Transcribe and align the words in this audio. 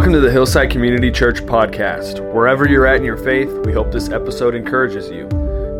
Welcome 0.00 0.14
to 0.14 0.20
the 0.20 0.32
Hillside 0.32 0.70
Community 0.70 1.10
Church 1.10 1.42
podcast. 1.42 2.20
Wherever 2.32 2.66
you're 2.66 2.86
at 2.86 2.96
in 2.96 3.04
your 3.04 3.18
faith, 3.18 3.50
we 3.66 3.72
hope 3.74 3.92
this 3.92 4.08
episode 4.08 4.54
encourages 4.54 5.10
you. 5.10 5.28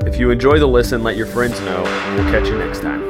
If 0.04 0.18
you 0.18 0.30
enjoy 0.30 0.58
the 0.58 0.66
listen, 0.66 1.02
let 1.02 1.16
your 1.16 1.24
friends 1.24 1.58
know, 1.62 1.86
and 1.86 2.16
we'll 2.16 2.30
catch 2.30 2.46
you 2.46 2.58
next 2.58 2.80
time. 2.80 3.00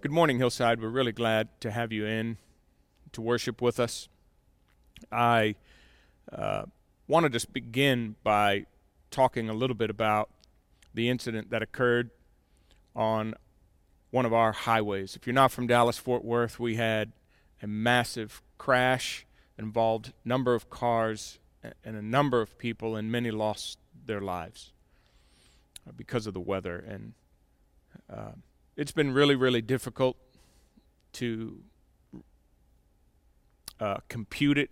Good 0.00 0.10
morning, 0.10 0.38
Hillside. 0.38 0.80
We're 0.80 0.88
really 0.88 1.12
glad 1.12 1.50
to 1.60 1.70
have 1.70 1.92
you 1.92 2.06
in 2.06 2.38
to 3.12 3.20
worship 3.20 3.60
with 3.60 3.78
us. 3.78 4.08
I 5.12 5.56
uh, 6.32 6.62
want 7.06 7.24
to 7.24 7.28
just 7.28 7.52
begin 7.52 8.16
by 8.24 8.64
talking 9.10 9.50
a 9.50 9.54
little 9.54 9.76
bit 9.76 9.90
about 9.90 10.30
the 10.94 11.10
incident 11.10 11.50
that 11.50 11.60
occurred 11.60 12.08
on 12.94 13.34
one 14.16 14.24
of 14.24 14.32
our 14.32 14.52
highways. 14.52 15.14
If 15.14 15.26
you're 15.26 15.34
not 15.34 15.52
from 15.52 15.66
Dallas 15.66 15.98
Fort 15.98 16.24
Worth, 16.24 16.58
we 16.58 16.76
had 16.76 17.12
a 17.60 17.66
massive 17.66 18.40
crash 18.56 19.26
that 19.54 19.62
involved 19.62 20.14
a 20.24 20.28
number 20.28 20.54
of 20.54 20.70
cars 20.70 21.38
and 21.84 21.96
a 21.96 22.00
number 22.00 22.40
of 22.40 22.56
people, 22.56 22.96
and 22.96 23.12
many 23.12 23.30
lost 23.30 23.78
their 24.06 24.22
lives 24.22 24.72
uh, 25.86 25.92
because 25.94 26.26
of 26.26 26.32
the 26.32 26.40
weather. 26.40 26.78
And 26.78 27.12
uh, 28.10 28.32
it's 28.74 28.90
been 28.90 29.12
really, 29.12 29.34
really 29.34 29.60
difficult 29.60 30.16
to 31.12 31.60
uh, 33.78 33.98
compute 34.08 34.56
it 34.56 34.70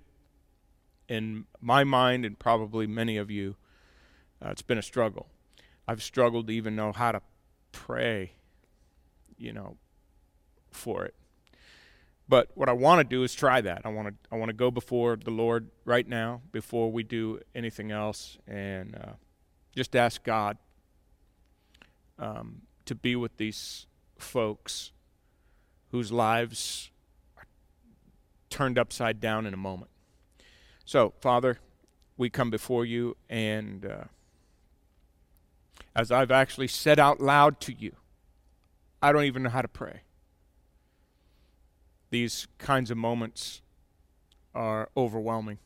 in 1.07 1.45
my 1.61 1.85
mind, 1.85 2.25
and 2.25 2.39
probably 2.39 2.87
many 2.87 3.19
of 3.19 3.31
you. 3.31 3.57
Uh, 4.43 4.49
it's 4.49 4.63
been 4.63 4.79
a 4.79 4.83
struggle. 4.83 5.27
I've 5.87 6.03
struggled 6.03 6.47
to 6.47 6.55
even 6.55 6.75
know 6.75 6.93
how 6.93 7.13
to 7.13 7.21
pray 7.73 8.37
you 9.39 9.53
know, 9.53 9.77
for 10.71 11.05
it. 11.05 11.15
But 12.29 12.51
what 12.55 12.69
I 12.69 12.73
want 12.73 13.01
to 13.01 13.05
do 13.05 13.23
is 13.23 13.35
try 13.35 13.61
that. 13.61 13.83
I 13.85 13.89
want 13.91 14.09
to 14.09 14.15
I 14.33 14.37
want 14.37 14.49
to 14.49 14.55
go 14.55 14.71
before 14.71 15.17
the 15.17 15.31
Lord 15.31 15.71
right 15.85 16.09
now 16.09 16.41
before 16.53 16.91
we 16.91 17.03
do 17.03 17.41
anything 17.55 17.91
else, 17.91 18.39
and 18.47 18.97
uh, 18.97 19.13
just 19.75 19.95
ask 19.95 20.23
God 20.25 20.57
um, 22.19 22.63
to 22.87 22.95
be 22.95 23.15
with 23.15 23.37
these 23.37 23.87
folks 24.17 24.93
whose 25.91 26.11
lives 26.11 26.91
are 27.37 27.47
turned 28.49 28.79
upside 28.79 29.21
down 29.21 29.47
in 29.47 29.53
a 29.53 29.59
moment. 29.59 29.91
So, 30.85 31.13
Father, 31.21 31.59
we 32.17 32.31
come 32.31 32.51
before 32.51 32.85
you, 32.85 33.17
and 33.29 33.85
uh, 33.85 34.05
as 35.95 36.11
I've 36.11 36.31
actually 36.31 36.69
said 36.69 36.99
out 36.99 37.21
loud 37.21 37.61
to 37.61 37.73
you, 37.73 37.97
I 39.05 39.13
don't 39.13 39.25
even 39.25 39.43
know 39.43 39.51
how 39.51 39.61
to 39.61 39.69
pray. 39.69 40.01
These 42.09 42.49
kinds 42.57 42.91
of 42.91 42.97
moments 42.97 43.61
are 44.55 44.89
overwhelming. 44.97 45.59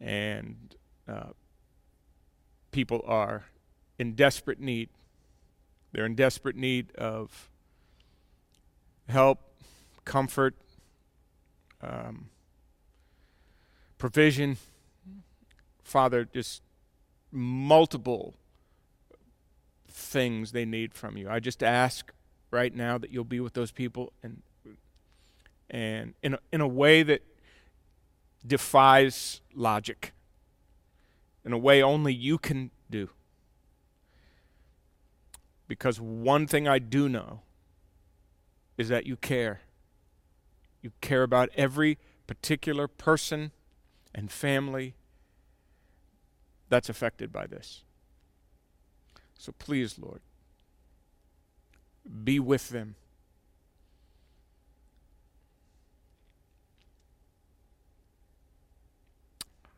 And 0.00 0.74
uh, 1.06 1.32
people 2.70 3.02
are 3.06 3.44
in 3.98 4.14
desperate 4.14 4.58
need. 4.58 4.88
They're 5.92 6.06
in 6.06 6.14
desperate 6.14 6.56
need 6.56 6.90
of 6.96 7.50
help, 9.06 9.38
comfort, 10.06 10.54
um, 11.82 12.30
provision. 13.98 14.56
Father, 15.82 16.24
just 16.24 16.62
multiple 17.30 18.37
things 19.98 20.52
they 20.52 20.64
need 20.64 20.94
from 20.94 21.16
you. 21.16 21.28
I 21.28 21.40
just 21.40 21.62
ask 21.62 22.12
right 22.50 22.74
now 22.74 22.98
that 22.98 23.10
you'll 23.10 23.24
be 23.24 23.40
with 23.40 23.54
those 23.54 23.70
people 23.70 24.12
and 24.22 24.42
and 25.70 26.14
in 26.22 26.34
a, 26.34 26.38
in 26.50 26.62
a 26.62 26.68
way 26.68 27.02
that 27.02 27.22
defies 28.46 29.42
logic. 29.54 30.12
In 31.44 31.52
a 31.52 31.58
way 31.58 31.82
only 31.82 32.14
you 32.14 32.38
can 32.38 32.70
do. 32.90 33.10
Because 35.66 36.00
one 36.00 36.46
thing 36.46 36.66
I 36.66 36.78
do 36.78 37.08
know 37.08 37.42
is 38.78 38.88
that 38.88 39.06
you 39.06 39.16
care. 39.16 39.60
You 40.80 40.92
care 41.02 41.22
about 41.22 41.50
every 41.54 41.98
particular 42.26 42.88
person 42.88 43.50
and 44.14 44.30
family 44.30 44.94
that's 46.70 46.88
affected 46.88 47.30
by 47.30 47.46
this. 47.46 47.82
So 49.38 49.52
please, 49.52 49.98
Lord, 49.98 50.20
be 52.24 52.40
with 52.40 52.70
them. 52.70 52.96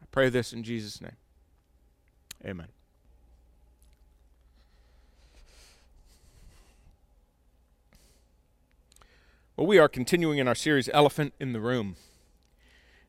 I 0.03 0.07
pray 0.11 0.31
this 0.31 0.55
in 0.55 0.65
Jesus' 0.65 1.01
name. 1.01 1.17
Amen. 2.45 2.69
Well, 9.57 9.67
we 9.67 9.79
are 9.79 9.89
continuing 9.89 10.39
in 10.39 10.49
our 10.49 10.55
series, 10.55 10.89
Elephant 10.95 11.35
in 11.39 11.53
the 11.53 11.61
Room. 11.61 11.97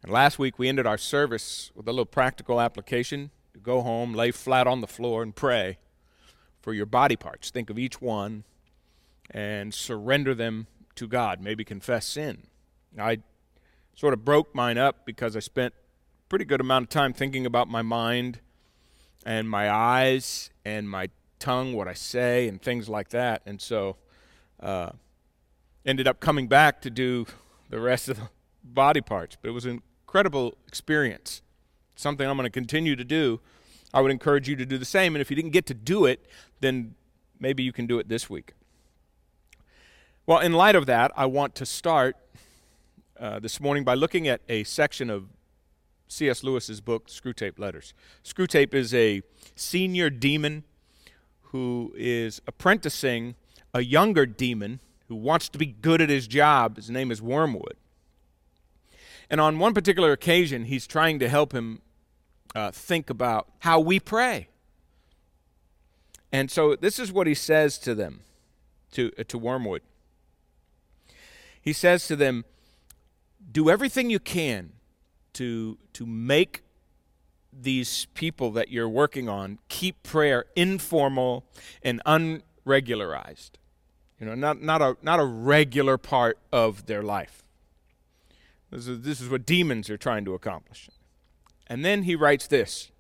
And 0.04 0.12
last 0.12 0.38
week 0.38 0.60
we 0.60 0.68
ended 0.68 0.86
our 0.86 0.98
service 0.98 1.72
with 1.76 1.88
a 1.88 1.92
little 1.92 2.06
practical 2.06 2.60
application 2.60 3.32
to 3.54 3.60
go 3.60 3.82
home, 3.82 4.14
lay 4.14 4.32
flat 4.32 4.68
on 4.68 4.82
the 4.82 4.88
floor, 4.88 5.24
and 5.24 5.34
pray 5.34 5.78
for 6.62 6.74
your 6.74 6.86
body 6.86 7.16
parts. 7.16 7.50
Think 7.50 7.70
of 7.70 7.80
each 7.80 8.02
one 8.02 8.44
and 9.30 9.74
surrender 9.74 10.36
them 10.36 10.68
to 10.96 11.08
God. 11.08 11.42
Maybe 11.42 11.64
confess 11.64 12.06
sin. 12.06 12.48
I 13.00 13.20
sort 13.96 14.14
of 14.14 14.26
broke 14.26 14.54
mine 14.54 14.78
up 14.78 15.06
because 15.06 15.36
I 15.36 15.40
spent 15.40 15.74
a 15.74 16.30
pretty 16.30 16.46
good 16.46 16.62
amount 16.62 16.84
of 16.84 16.90
time 16.90 17.14
thinking 17.14 17.46
about 17.46 17.68
my 17.68 17.82
mind 17.82 18.40
and 19.26 19.50
my 19.50 19.70
eyes 19.70 20.50
and 20.66 20.90
my 20.90 21.10
tongue, 21.40 21.74
what 21.74 21.88
I 21.88 21.94
say, 21.94 22.48
and 22.48 22.62
things 22.62 22.90
like 22.90 23.10
that. 23.10 23.42
And 23.46 23.62
so, 23.62 23.98
uh, 24.60 24.92
ended 25.86 26.08
up 26.08 26.20
coming 26.20 26.48
back 26.48 26.82
to 26.82 26.90
do 26.90 27.26
the 27.70 27.80
rest 27.80 28.10
of 28.10 28.18
the 28.18 28.30
body 28.64 29.02
parts. 29.02 29.38
But 29.42 29.50
it 29.50 29.54
was 29.54 29.66
an 29.66 29.82
incredible 30.04 30.58
experience. 30.68 31.42
Something 31.96 32.28
I'm 32.28 32.38
going 32.38 32.46
to 32.46 32.50
continue 32.50 32.96
to 32.96 33.04
do 33.04 33.40
I 33.94 34.02
would 34.02 34.12
encourage 34.12 34.48
you 34.48 34.56
to 34.56 34.66
do 34.66 34.78
the 34.78 34.86
same. 34.86 35.16
And 35.16 35.22
if 35.22 35.30
you 35.30 35.36
didn't 35.36 35.52
get 35.52 35.66
to 35.68 35.74
do 35.74 36.06
it, 36.06 36.26
then 36.60 36.96
maybe 37.40 37.64
you 37.64 37.74
can 37.74 37.88
do 37.88 38.00
it 38.00 38.08
this 38.08 38.30
week. 38.30 38.54
Well, 40.26 40.40
in 40.40 40.54
light 40.54 40.76
of 40.76 40.86
that, 40.86 41.12
I 41.16 41.26
want 41.26 41.56
to 41.56 41.66
start 41.66 42.16
uh, 43.20 43.40
this 43.40 43.60
morning 43.60 43.84
by 43.84 43.96
looking 43.96 44.28
at 44.28 44.42
a 44.48 44.64
section 44.64 45.10
of 45.10 45.26
C.S. 46.08 46.44
Lewis's 46.44 46.82
book, 46.82 47.08
Screwtape 47.08 47.58
Letters. 47.58 47.94
Screwtape 48.24 48.74
is 48.74 48.94
a 48.94 49.22
senior 49.56 50.10
demon 50.10 50.64
who 51.52 51.94
is 51.98 52.42
apprenticing 52.48 53.36
a 53.74 53.82
younger 53.82 54.26
demon 54.26 54.80
who 55.08 55.16
wants 55.16 55.50
to 55.50 55.58
be 55.58 55.66
good 55.66 56.02
at 56.02 56.10
his 56.10 56.28
job. 56.28 56.78
His 56.78 56.90
name 56.90 57.12
is 57.12 57.22
Wormwood. 57.22 57.76
And 59.30 59.40
on 59.40 59.60
one 59.60 59.74
particular 59.74 60.12
occasion, 60.12 60.66
he's 60.66 60.86
trying 60.86 61.20
to 61.20 61.30
help 61.30 61.54
him 61.54 61.82
uh, 62.56 62.72
think 62.72 63.10
about 63.10 63.48
how 63.60 63.80
we 63.80 64.00
pray. 64.00 64.48
And 66.32 66.50
so 66.50 66.76
this 66.76 67.00
is 67.00 67.12
what 67.12 67.28
he 67.28 67.34
says 67.34 67.78
to 67.80 67.94
them, 67.94 68.22
to, 68.92 69.12
uh, 69.18 69.24
to 69.28 69.38
Wormwood. 69.38 69.82
He 71.62 71.74
says 71.74 72.08
to 72.08 72.16
them, 72.16 72.46
Do 73.52 73.70
everything 73.70 74.10
you 74.10 74.20
can 74.20 74.74
to, 75.34 75.78
to 75.94 76.06
make 76.06 76.64
these 77.54 78.06
people 78.14 78.52
that 78.52 78.70
you're 78.70 78.90
working 78.90 79.28
on 79.28 79.60
keep 79.68 80.02
prayer 80.04 80.46
informal 80.56 81.46
and 81.84 82.02
unregularized. 82.06 83.52
You 84.20 84.28
know, 84.28 84.36
not, 84.36 84.62
not, 84.62 84.82
a, 84.82 84.98
not 85.02 85.20
a 85.20 85.26
regular 85.26 85.98
part 85.98 86.38
of 86.52 86.86
their 86.86 87.02
life. 87.02 87.44
This 88.70 88.88
is, 88.88 89.02
this 89.02 89.20
is 89.20 89.30
what 89.30 89.46
demons 89.46 89.90
are 89.90 89.98
trying 89.98 90.24
to 90.26 90.34
accomplish. 90.34 90.90
And 91.72 91.86
then 91.86 92.04
he 92.04 92.18
writes 92.18 92.48
this 92.48 92.92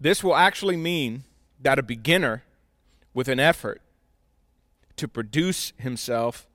This 0.00 0.24
will 0.24 0.34
actually 0.34 0.78
mean 0.78 1.24
that 1.60 1.78
a 1.78 1.82
beginner 1.82 2.42
with 3.12 3.28
an 3.28 3.38
effort 3.38 3.82
to 4.96 5.06
produce 5.06 5.74
himself 5.76 6.46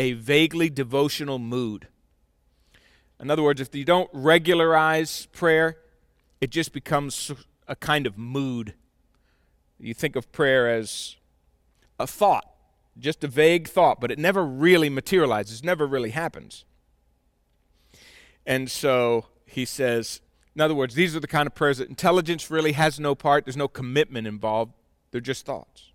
a 0.00 0.14
vaguely 0.14 0.68
devotional 0.68 1.38
mood. 1.38 1.86
In 3.20 3.30
other 3.30 3.44
words, 3.44 3.60
if 3.60 3.72
you 3.72 3.84
don't 3.84 4.10
regularize 4.12 5.26
prayer, 5.26 5.76
it 6.40 6.50
just 6.50 6.72
becomes 6.72 7.30
a 7.68 7.76
kind 7.76 8.08
of 8.08 8.18
mood. 8.18 8.74
You 9.78 9.94
think 9.94 10.16
of 10.16 10.32
prayer 10.32 10.68
as 10.68 11.14
a 12.00 12.06
thought, 12.08 12.52
just 12.98 13.22
a 13.22 13.28
vague 13.28 13.68
thought, 13.68 14.00
but 14.00 14.10
it 14.10 14.18
never 14.18 14.44
really 14.44 14.88
materializes, 14.88 15.62
never 15.62 15.86
really 15.86 16.10
happens. 16.10 16.64
And 18.46 18.70
so 18.70 19.26
he 19.46 19.64
says, 19.64 20.20
in 20.54 20.60
other 20.60 20.74
words, 20.74 20.94
these 20.94 21.14
are 21.14 21.20
the 21.20 21.26
kind 21.28 21.46
of 21.46 21.54
prayers 21.54 21.78
that 21.78 21.88
intelligence 21.88 22.50
really 22.50 22.72
has 22.72 22.98
no 22.98 23.14
part, 23.14 23.44
there's 23.44 23.56
no 23.56 23.68
commitment 23.68 24.26
involved, 24.26 24.72
they're 25.10 25.20
just 25.20 25.46
thoughts. 25.46 25.90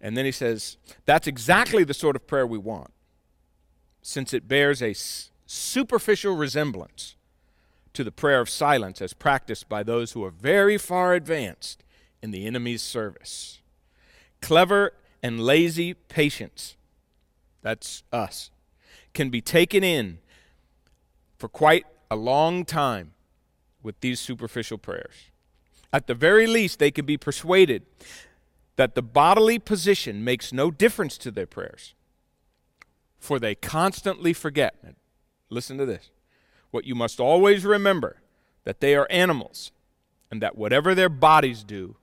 And 0.00 0.16
then 0.16 0.24
he 0.24 0.32
says, 0.32 0.76
That's 1.04 1.26
exactly 1.26 1.84
the 1.84 1.94
sort 1.94 2.16
of 2.16 2.26
prayer 2.26 2.46
we 2.46 2.58
want, 2.58 2.92
since 4.02 4.32
it 4.32 4.46
bears 4.46 4.82
a 4.82 4.94
superficial 5.46 6.36
resemblance 6.36 7.16
to 7.94 8.04
the 8.04 8.12
prayer 8.12 8.40
of 8.40 8.48
silence 8.48 9.02
as 9.02 9.12
practiced 9.12 9.68
by 9.68 9.82
those 9.82 10.12
who 10.12 10.24
are 10.24 10.30
very 10.30 10.78
far 10.78 11.14
advanced 11.14 11.82
in 12.22 12.30
the 12.30 12.46
enemy's 12.46 12.82
service. 12.82 13.60
Clever 14.40 14.92
and 15.22 15.40
lazy 15.40 15.94
patients, 15.94 16.76
that's 17.60 18.04
us, 18.12 18.50
can 19.14 19.30
be 19.30 19.40
taken 19.40 19.82
in 19.82 20.18
for 21.38 21.48
quite 21.48 21.86
a 22.10 22.16
long 22.16 22.64
time 22.64 23.12
with 23.82 24.00
these 24.00 24.20
superficial 24.20 24.78
prayers. 24.78 25.30
At 25.92 26.06
the 26.06 26.14
very 26.14 26.46
least, 26.46 26.78
they 26.78 26.90
can 26.90 27.06
be 27.06 27.16
persuaded 27.16 27.86
that 28.76 28.94
the 28.94 29.02
bodily 29.02 29.58
position 29.58 30.22
makes 30.22 30.52
no 30.52 30.70
difference 30.70 31.18
to 31.18 31.30
their 31.30 31.46
prayers, 31.46 31.94
for 33.18 33.38
they 33.38 33.54
constantly 33.54 34.32
forget. 34.32 34.74
Listen 35.50 35.78
to 35.78 35.86
this. 35.86 36.10
What 36.70 36.84
you 36.84 36.94
must 36.94 37.18
always 37.18 37.64
remember 37.64 38.20
that 38.64 38.80
they 38.80 38.94
are 38.94 39.06
animals, 39.10 39.72
and 40.30 40.42
that 40.42 40.56
whatever 40.58 40.94
their 40.94 41.08
bodies 41.08 41.64
do 41.64 41.96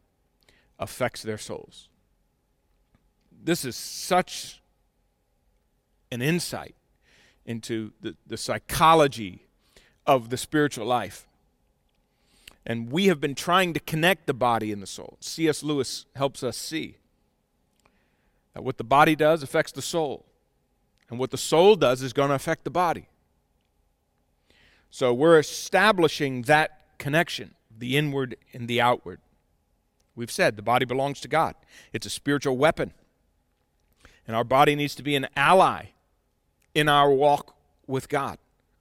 affects 0.80 1.22
their 1.22 1.38
souls. 1.38 1.90
This 3.32 3.64
is 3.64 3.76
such 3.76 4.62
an 6.12 6.22
insight 6.22 6.74
into 7.46 7.92
the, 8.02 8.16
the 8.26 8.38
psychology 8.38 9.46
of 10.06 10.30
the 10.30 10.38
spiritual 10.38 10.86
life. 10.86 11.28
And 12.66 12.92
we 12.92 13.08
have 13.08 13.22
been 13.22 13.36
trying 13.36 13.74
to 13.74 13.80
connect 13.80 14.26
the 14.26 14.34
body 14.34 14.72
and 14.72 14.82
the 14.82 14.88
soul. 14.88 15.18
C.S. 15.20 15.64
Lewis 15.64 16.06
helps 16.16 16.44
us 16.44 16.58
see 16.58 16.98
that 18.54 18.64
what 18.64 18.78
the 18.78 18.84
body 18.84 19.16
does 19.16 19.44
affects 19.44 19.72
the 19.72 19.82
soul, 19.82 20.26
and 21.10 21.20
what 21.20 21.30
the 21.30 21.38
soul 21.38 21.76
does 21.76 22.02
is 22.02 22.14
going 22.14 22.30
to 22.30 22.36
affect 22.36 22.64
the 22.64 22.72
body. 22.72 23.08
So 24.90 25.14
we're 25.14 25.38
establishing 25.38 26.44
that 26.44 26.98
connection, 26.98 27.54
the 27.78 27.98
inward 27.98 28.38
and 28.54 28.68
the 28.68 28.80
outward. 28.82 29.20
We've 30.16 30.32
said 30.32 30.56
the 30.56 30.62
body 30.62 30.86
belongs 30.86 31.20
to 31.22 31.28
God, 31.28 31.56
it's 31.94 32.06
a 32.06 32.10
spiritual 32.10 32.58
weapon. 32.58 32.94
And 34.28 34.36
our 34.36 34.44
body 34.44 34.74
needs 34.74 34.96
to 34.96 35.04
be 35.04 35.16
an 35.16 35.28
ally 35.36 35.90
in 36.76 36.88
our 36.88 37.12
walk 37.12 37.56
with 37.88 38.10
God. 38.10 38.38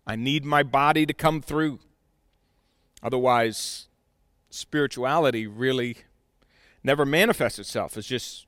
I 0.06 0.16
need 0.16 0.44
my 0.44 0.62
body 0.62 1.06
to 1.06 1.14
come 1.14 1.40
through. 1.40 1.78
Otherwise, 3.02 3.88
spirituality 4.50 5.46
really 5.46 5.98
never 6.82 7.06
manifests 7.06 7.58
itself. 7.58 7.96
It's 7.96 8.08
just 8.08 8.46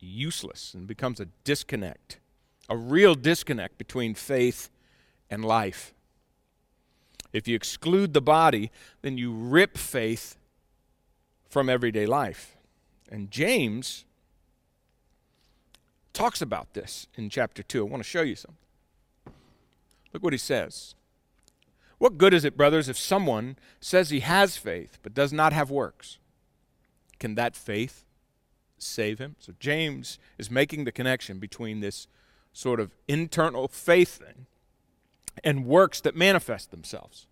useless 0.00 0.74
and 0.74 0.86
becomes 0.86 1.20
a 1.20 1.26
disconnect, 1.44 2.18
a 2.68 2.76
real 2.76 3.14
disconnect 3.14 3.78
between 3.78 4.14
faith 4.14 4.70
and 5.30 5.44
life. 5.44 5.94
If 7.32 7.48
you 7.48 7.56
exclude 7.56 8.14
the 8.14 8.22
body, 8.22 8.70
then 9.02 9.18
you 9.18 9.32
rip 9.32 9.76
faith 9.76 10.36
from 11.48 11.68
everyday 11.68 12.06
life. 12.06 12.56
And 13.10 13.30
James 13.30 14.04
talks 16.14 16.40
about 16.40 16.72
this 16.72 17.08
in 17.16 17.28
chapter 17.28 17.62
2. 17.62 17.86
I 17.86 17.90
want 17.90 18.02
to 18.02 18.08
show 18.08 18.22
you 18.22 18.36
something. 18.36 18.56
Look 20.12 20.22
what 20.22 20.32
he 20.32 20.38
says. 20.38 20.94
What 21.98 22.18
good 22.18 22.32
is 22.32 22.44
it, 22.44 22.56
brothers, 22.56 22.88
if 22.88 22.96
someone 22.96 23.56
says 23.80 24.10
he 24.10 24.20
has 24.20 24.56
faith 24.56 24.98
but 25.02 25.14
does 25.14 25.32
not 25.32 25.52
have 25.52 25.70
works? 25.70 26.18
Can 27.18 27.34
that 27.34 27.56
faith 27.56 28.04
save 28.78 29.18
him? 29.18 29.36
So 29.38 29.52
James 29.58 30.18
is 30.38 30.50
making 30.50 30.84
the 30.84 30.92
connection 30.92 31.38
between 31.38 31.80
this 31.80 32.06
sort 32.52 32.80
of 32.80 32.94
internal 33.08 33.68
faith 33.68 34.18
thing 34.18 34.46
and 35.42 35.66
works 35.66 36.00
that 36.00 36.14
manifest 36.14 36.70
themselves. 36.70 37.26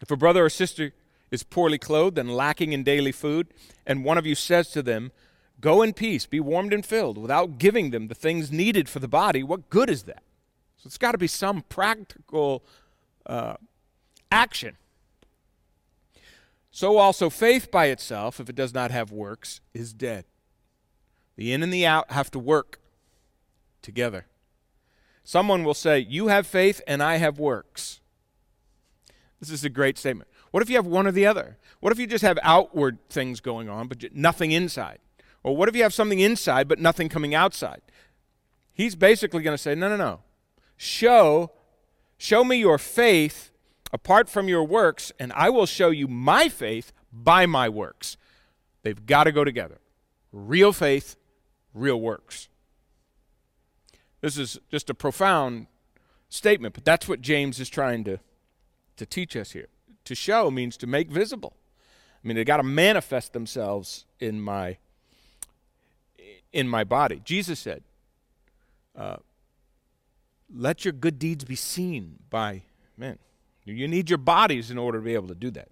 If 0.00 0.10
a 0.10 0.16
brother 0.16 0.44
or 0.44 0.50
sister 0.50 0.92
is 1.30 1.42
poorly 1.42 1.78
clothed 1.78 2.18
and 2.18 2.36
lacking 2.36 2.72
in 2.72 2.84
daily 2.84 3.12
food, 3.12 3.48
and 3.86 4.04
one 4.04 4.18
of 4.18 4.26
you 4.26 4.34
says 4.34 4.70
to 4.70 4.82
them, 4.82 5.10
Go 5.60 5.82
in 5.82 5.92
peace, 5.92 6.26
be 6.26 6.40
warmed 6.40 6.72
and 6.72 6.84
filled, 6.84 7.16
without 7.16 7.58
giving 7.58 7.90
them 7.90 8.08
the 8.08 8.14
things 8.14 8.52
needed 8.52 8.88
for 8.88 8.98
the 8.98 9.08
body, 9.08 9.42
what 9.42 9.70
good 9.70 9.88
is 9.88 10.02
that? 10.04 10.22
So 10.76 10.86
it's 10.86 10.98
got 10.98 11.12
to 11.12 11.18
be 11.18 11.26
some 11.26 11.62
practical 11.62 12.62
uh, 13.24 13.56
action. 14.30 14.76
So 16.70 16.98
also, 16.98 17.30
faith 17.30 17.70
by 17.70 17.86
itself, 17.86 18.38
if 18.38 18.50
it 18.50 18.54
does 18.54 18.74
not 18.74 18.90
have 18.90 19.10
works, 19.10 19.62
is 19.72 19.94
dead. 19.94 20.26
The 21.36 21.52
in 21.52 21.62
and 21.62 21.72
the 21.72 21.86
out 21.86 22.10
have 22.10 22.30
to 22.32 22.38
work 22.38 22.80
together. 23.80 24.26
Someone 25.24 25.64
will 25.64 25.74
say, 25.74 25.98
You 25.98 26.28
have 26.28 26.46
faith 26.46 26.82
and 26.86 27.02
I 27.02 27.16
have 27.16 27.38
works. 27.38 28.00
This 29.40 29.50
is 29.50 29.64
a 29.64 29.70
great 29.70 29.98
statement. 29.98 30.28
What 30.50 30.62
if 30.62 30.70
you 30.70 30.76
have 30.76 30.86
one 30.86 31.06
or 31.06 31.12
the 31.12 31.26
other? 31.26 31.56
What 31.80 31.92
if 31.92 31.98
you 31.98 32.06
just 32.06 32.22
have 32.22 32.38
outward 32.42 32.98
things 33.08 33.40
going 33.40 33.68
on, 33.68 33.88
but 33.88 34.14
nothing 34.14 34.52
inside? 34.52 34.98
Or 35.46 35.56
what 35.56 35.68
if 35.68 35.76
you 35.76 35.84
have 35.84 35.94
something 35.94 36.18
inside, 36.18 36.66
but 36.66 36.80
nothing 36.80 37.08
coming 37.08 37.32
outside? 37.32 37.80
He's 38.72 38.96
basically 38.96 39.44
going 39.44 39.54
to 39.54 39.62
say, 39.62 39.76
No, 39.76 39.88
no, 39.88 39.96
no. 39.96 40.22
Show, 40.76 41.52
show 42.18 42.42
me 42.42 42.56
your 42.56 42.78
faith 42.78 43.52
apart 43.92 44.28
from 44.28 44.48
your 44.48 44.64
works, 44.64 45.12
and 45.20 45.32
I 45.34 45.50
will 45.50 45.66
show 45.66 45.90
you 45.90 46.08
my 46.08 46.48
faith 46.48 46.92
by 47.12 47.46
my 47.46 47.68
works. 47.68 48.16
They've 48.82 49.06
got 49.06 49.24
to 49.24 49.32
go 49.32 49.44
together. 49.44 49.78
Real 50.32 50.72
faith, 50.72 51.14
real 51.72 52.00
works. 52.00 52.48
This 54.22 54.36
is 54.36 54.58
just 54.68 54.90
a 54.90 54.94
profound 54.94 55.68
statement, 56.28 56.74
but 56.74 56.84
that's 56.84 57.08
what 57.08 57.20
James 57.20 57.60
is 57.60 57.68
trying 57.68 58.02
to, 58.02 58.18
to 58.96 59.06
teach 59.06 59.36
us 59.36 59.52
here. 59.52 59.68
To 60.06 60.16
show 60.16 60.50
means 60.50 60.76
to 60.78 60.88
make 60.88 61.08
visible. 61.08 61.54
I 62.24 62.26
mean, 62.26 62.36
they've 62.36 62.44
got 62.44 62.56
to 62.56 62.64
manifest 62.64 63.32
themselves 63.32 64.06
in 64.18 64.40
my 64.40 64.78
in 66.56 66.68
my 66.68 66.84
body. 66.84 67.20
Jesus 67.24 67.60
said, 67.60 67.82
uh, 68.96 69.16
"Let 70.52 70.84
your 70.84 70.92
good 70.92 71.18
deeds 71.18 71.44
be 71.44 71.56
seen 71.56 72.18
by 72.30 72.62
men." 72.96 73.18
You 73.64 73.88
need 73.88 74.08
your 74.08 74.18
bodies 74.18 74.70
in 74.70 74.78
order 74.78 74.98
to 74.98 75.04
be 75.04 75.14
able 75.14 75.28
to 75.28 75.34
do 75.34 75.50
that. 75.50 75.68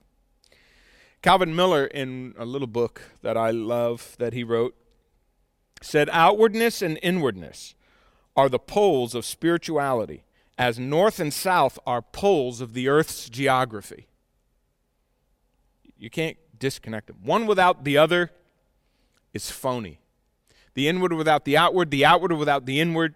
Calvin 1.23 1.55
Miller, 1.55 1.87
in 1.87 2.35
a 2.37 2.45
little 2.45 2.67
book 2.67 3.01
that 3.23 3.37
I 3.37 3.51
love 3.51 4.17
that 4.19 4.33
he 4.33 4.43
wrote, 4.43 4.75
said, 5.81 6.11
Outwardness 6.13 6.83
and 6.83 6.99
inwardness 7.03 7.75
are 8.37 8.49
the 8.49 8.59
poles 8.59 9.15
of 9.15 9.25
spirituality, 9.25 10.25
as 10.59 10.79
north 10.79 11.21
and 11.21 11.33
south 11.33 11.79
are 11.87 12.03
poles 12.03 12.61
of 12.61 12.75
the 12.75 12.89
earth's 12.89 13.29
geography. 13.31 14.09
You 15.97 16.11
can't 16.11 16.37
disconnect 16.59 17.07
them. 17.07 17.17
One 17.23 17.47
without 17.47 17.85
the 17.85 17.97
other 17.97 18.31
is 19.33 19.51
phony. 19.51 20.01
The 20.75 20.89
inward 20.89 21.13
without 21.13 21.45
the 21.45 21.57
outward, 21.57 21.91
the 21.91 22.05
outward 22.05 22.33
without 22.33 22.67
the 22.67 22.81
inward, 22.81 23.15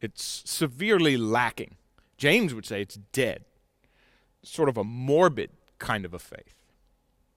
it's 0.00 0.42
severely 0.44 1.16
lacking. 1.16 1.76
James 2.16 2.54
would 2.54 2.66
say 2.66 2.80
it's 2.80 2.98
dead. 3.12 3.44
Sort 4.42 4.68
of 4.68 4.76
a 4.76 4.84
morbid 4.84 5.50
kind 5.78 6.04
of 6.04 6.14
a 6.14 6.18
faith. 6.18 6.54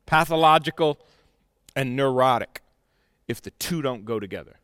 Pathological 0.06 1.00
and 1.76 1.96
neurotic 1.96 2.62
if 3.28 3.42
the 3.42 3.52
two 3.52 3.82
don't 3.82 4.06
go 4.06 4.20
together. 4.20 4.58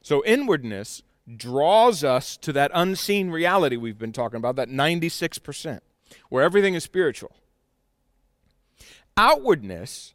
So, 0.00 0.24
inwardness 0.24 1.02
draws 1.36 2.02
us 2.02 2.36
to 2.38 2.52
that 2.52 2.70
unseen 2.72 3.30
reality 3.30 3.76
we've 3.76 3.98
been 3.98 4.12
talking 4.12 4.38
about, 4.38 4.56
that 4.56 4.68
96%, 4.68 5.80
where 6.28 6.42
everything 6.42 6.74
is 6.74 6.84
spiritual. 6.84 7.32
Outwardness 9.16 10.14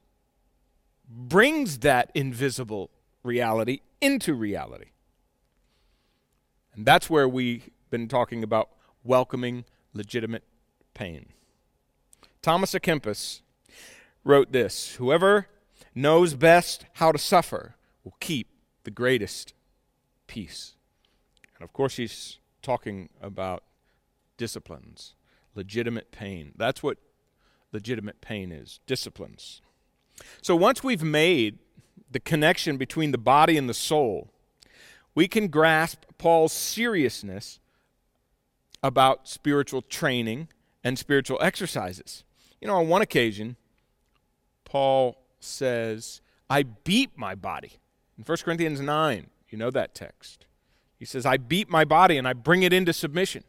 brings 1.08 1.80
that 1.80 2.12
invisible 2.14 2.90
reality 3.24 3.80
into 4.02 4.34
reality. 4.34 4.92
And 6.76 6.86
that's 6.86 7.10
where 7.10 7.28
we've 7.28 7.70
been 7.90 8.08
talking 8.08 8.44
about 8.44 8.70
welcoming 9.04 9.66
legitimate 9.94 10.44
pain. 10.94 11.28
Thomas 12.42 12.74
à 12.74 12.80
Kempis 12.80 13.42
wrote 14.24 14.52
this 14.52 14.96
Whoever 14.96 15.48
knows 15.96 16.34
best 16.34 16.86
how 16.94 17.12
to 17.12 17.18
suffer 17.18 17.76
will 18.04 18.16
keep 18.20 18.48
the 18.84 18.92
greatest 18.92 19.54
peace. 20.28 20.76
And 21.56 21.64
of 21.64 21.74
course, 21.74 21.98
he's 21.98 22.40
talking 22.62 23.10
about 23.22 23.64
disciplines, 24.38 25.16
legitimate 25.56 26.12
pain. 26.12 26.54
That's 26.58 26.82
what 26.82 26.98
legitimate 27.72 28.22
pain 28.22 28.52
is 28.52 28.80
disciplines. 28.88 29.62
So 30.42 30.56
once 30.56 30.84
we've 30.84 31.04
made 31.04 31.60
the 32.12 32.20
connection 32.20 32.78
between 32.78 33.12
the 33.12 33.18
body 33.18 33.58
and 33.58 33.70
the 33.70 33.74
soul, 33.74 34.30
we 35.16 35.28
can 35.28 35.48
grasp 35.48 36.04
Paul's 36.18 36.54
seriousness 36.54 37.60
about 38.82 39.28
spiritual 39.28 39.82
training 39.82 40.50
and 40.84 41.00
spiritual 41.00 41.40
exercises. 41.42 42.24
You 42.60 42.68
know, 42.68 42.76
on 42.76 42.88
one 42.88 43.02
occasion, 43.02 43.56
Paul 44.66 45.18
says, 45.40 46.22
I 46.50 46.64
beat 46.64 47.18
my 47.18 47.36
body. 47.36 47.74
In 48.18 48.24
1 48.24 48.38
Corinthians 48.44 48.80
9, 48.80 49.28
you 49.50 49.58
know 49.58 49.72
that 49.72 49.96
text. 49.96 50.46
He 50.98 51.06
says, 51.06 51.26
I 51.26 51.38
beat 51.38 51.70
my 51.70 51.86
body 51.86 52.18
and 52.18 52.28
I 52.28 52.34
bring 52.34 52.64
it 52.64 52.74
into 52.74 52.94
submission. 52.94 53.44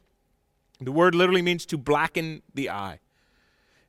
The 0.81 0.93
word 0.93 1.14
literally 1.14 1.43
means 1.43 1.66
to 1.66 1.78
blacken 1.78 2.43
the 2.52 2.71
eye. 2.71 3.00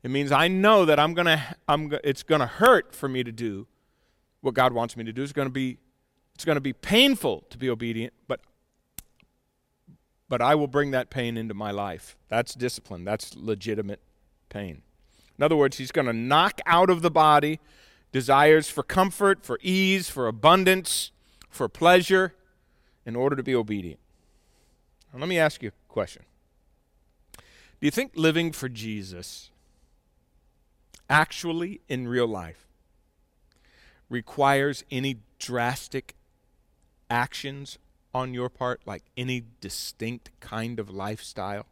It 0.06 0.12
means 0.12 0.32
I 0.32 0.48
know 0.48 0.86
that 0.86 1.00
I'm 1.00 1.16
gonna, 1.16 1.56
I'm, 1.68 1.92
it's 2.04 2.22
going 2.22 2.40
to 2.40 2.46
hurt 2.46 2.94
for 2.94 3.10
me 3.10 3.24
to 3.24 3.32
do 3.32 3.66
what 4.42 4.54
God 4.54 4.72
wants 4.72 4.96
me 4.96 5.04
to 5.04 5.12
do. 5.12 5.24
It's 5.24 5.34
going 5.34 5.48
to 5.48 5.52
be, 5.52 5.80
it's 6.36 6.46
going 6.46 6.58
to 6.58 6.62
be 6.62 6.74
painful 6.74 7.44
to 7.50 7.58
be 7.58 7.72
obedient, 7.72 8.14
but, 8.28 8.40
but 10.30 10.44
I 10.44 10.54
will 10.54 10.68
bring 10.68 10.92
that 10.92 11.10
pain 11.10 11.38
into 11.38 11.56
my 11.56 11.72
life. 11.72 12.18
That's 12.28 12.54
discipline. 12.54 13.04
That's 13.04 13.36
legitimate 13.36 14.00
pain. 14.48 14.84
In 15.40 15.44
other 15.44 15.56
words, 15.56 15.80
He's 15.80 15.92
going 15.92 16.06
to 16.06 16.14
knock 16.14 16.62
out 16.68 16.92
of 16.92 17.02
the 17.02 17.10
body 17.10 17.60
desires 18.12 18.70
for 18.70 18.84
comfort, 18.84 19.44
for 19.44 19.58
ease, 19.64 20.08
for 20.08 20.28
abundance, 20.28 21.10
for 21.50 21.68
pleasure, 21.68 22.36
in 23.08 23.16
order 23.16 23.36
to 23.36 23.42
be 23.42 23.56
obedient. 23.56 24.00
Now, 25.12 25.22
let 25.22 25.30
me 25.30 25.40
ask 25.40 25.64
you 25.64 25.70
a 25.70 25.92
question. 25.92 26.22
Do 27.34 27.42
you 27.88 27.90
think 27.90 28.12
living 28.14 28.52
for 28.52 28.70
Jesus 28.70 29.50
actually 31.10 31.82
in 31.88 32.08
real 32.08 32.28
life 32.28 32.68
requires 34.10 34.84
any 34.92 35.18
drastic 35.40 36.16
actions 37.10 37.78
on 38.14 38.34
your 38.34 38.50
part, 38.50 38.82
like 38.86 39.04
any 39.18 39.44
distinct 39.60 40.32
kind 40.40 40.80
of 40.80 40.90
lifestyle? 40.90 41.66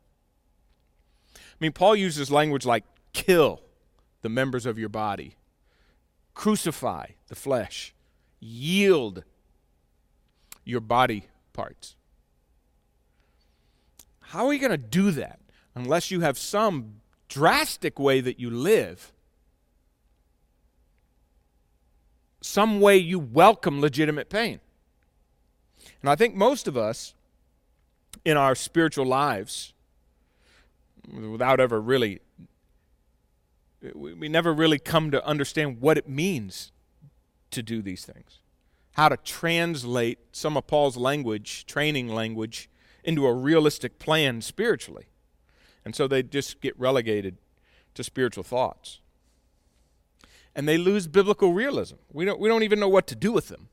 I 1.36 1.40
mean, 1.60 1.72
Paul 1.72 1.96
uses 1.96 2.30
language 2.30 2.66
like 2.66 2.84
kill 3.14 3.62
the 4.22 4.30
members 4.30 4.66
of 4.66 4.78
your 4.78 4.90
body, 4.90 5.36
crucify 6.34 7.08
the 7.28 7.36
flesh, 7.36 7.94
yield 8.40 9.24
your 10.66 10.82
body 10.82 11.28
parts. 11.54 11.96
How 14.20 14.48
are 14.48 14.54
you 14.54 14.60
going 14.60 14.72
to 14.72 14.78
do 14.78 15.12
that 15.12 15.40
unless 15.76 16.12
you 16.12 16.22
have 16.22 16.38
some 16.38 16.96
drastic 17.30 18.00
way 18.00 18.20
that 18.20 18.40
you 18.40 18.50
live? 18.50 19.13
Some 22.44 22.82
way 22.82 22.98
you 22.98 23.20
welcome 23.20 23.82
legitimate 23.82 24.30
pain. 24.30 24.60
And 26.02 26.10
I 26.10 26.16
think 26.16 26.36
most 26.36 26.68
of 26.68 26.78
us 26.78 27.16
in 28.26 28.38
our 28.38 28.54
spiritual 28.54 29.06
lives, 29.06 29.74
without 31.12 31.60
ever 31.60 31.82
really, 31.82 32.20
we 33.94 34.30
never 34.30 34.54
really 34.54 34.78
come 34.78 35.10
to 35.12 35.26
understand 35.26 35.82
what 35.82 35.98
it 35.98 36.08
means 36.08 36.72
to 37.52 37.64
do 37.64 37.82
these 37.82 38.06
things 38.06 38.40
how 38.94 39.10
to 39.10 39.18
translate 39.18 40.20
some 40.32 40.56
of 40.56 40.68
Paul's 40.68 40.98
language, 40.98 41.66
training 41.66 42.10
language, 42.10 42.70
into 43.04 43.26
a 43.26 43.34
realistic 43.34 44.00
plan 44.00 44.42
spiritually. 44.42 45.08
And 45.84 45.96
so 45.96 46.08
they 46.08 46.24
just 46.24 46.62
get 46.62 46.80
relegated 46.80 47.38
to 47.96 48.04
spiritual 48.04 48.44
thoughts. 48.44 49.00
And 50.56 50.68
they 50.68 50.78
lose 50.78 51.08
biblical 51.08 51.54
realism. 51.54 51.96
We 52.12 52.26
don't, 52.26 52.40
we 52.40 52.48
don't 52.48 52.64
even 52.64 52.80
know 52.80 52.90
what 52.90 53.08
to 53.08 53.16
do 53.16 53.32
with 53.32 53.48
them. 53.48 53.70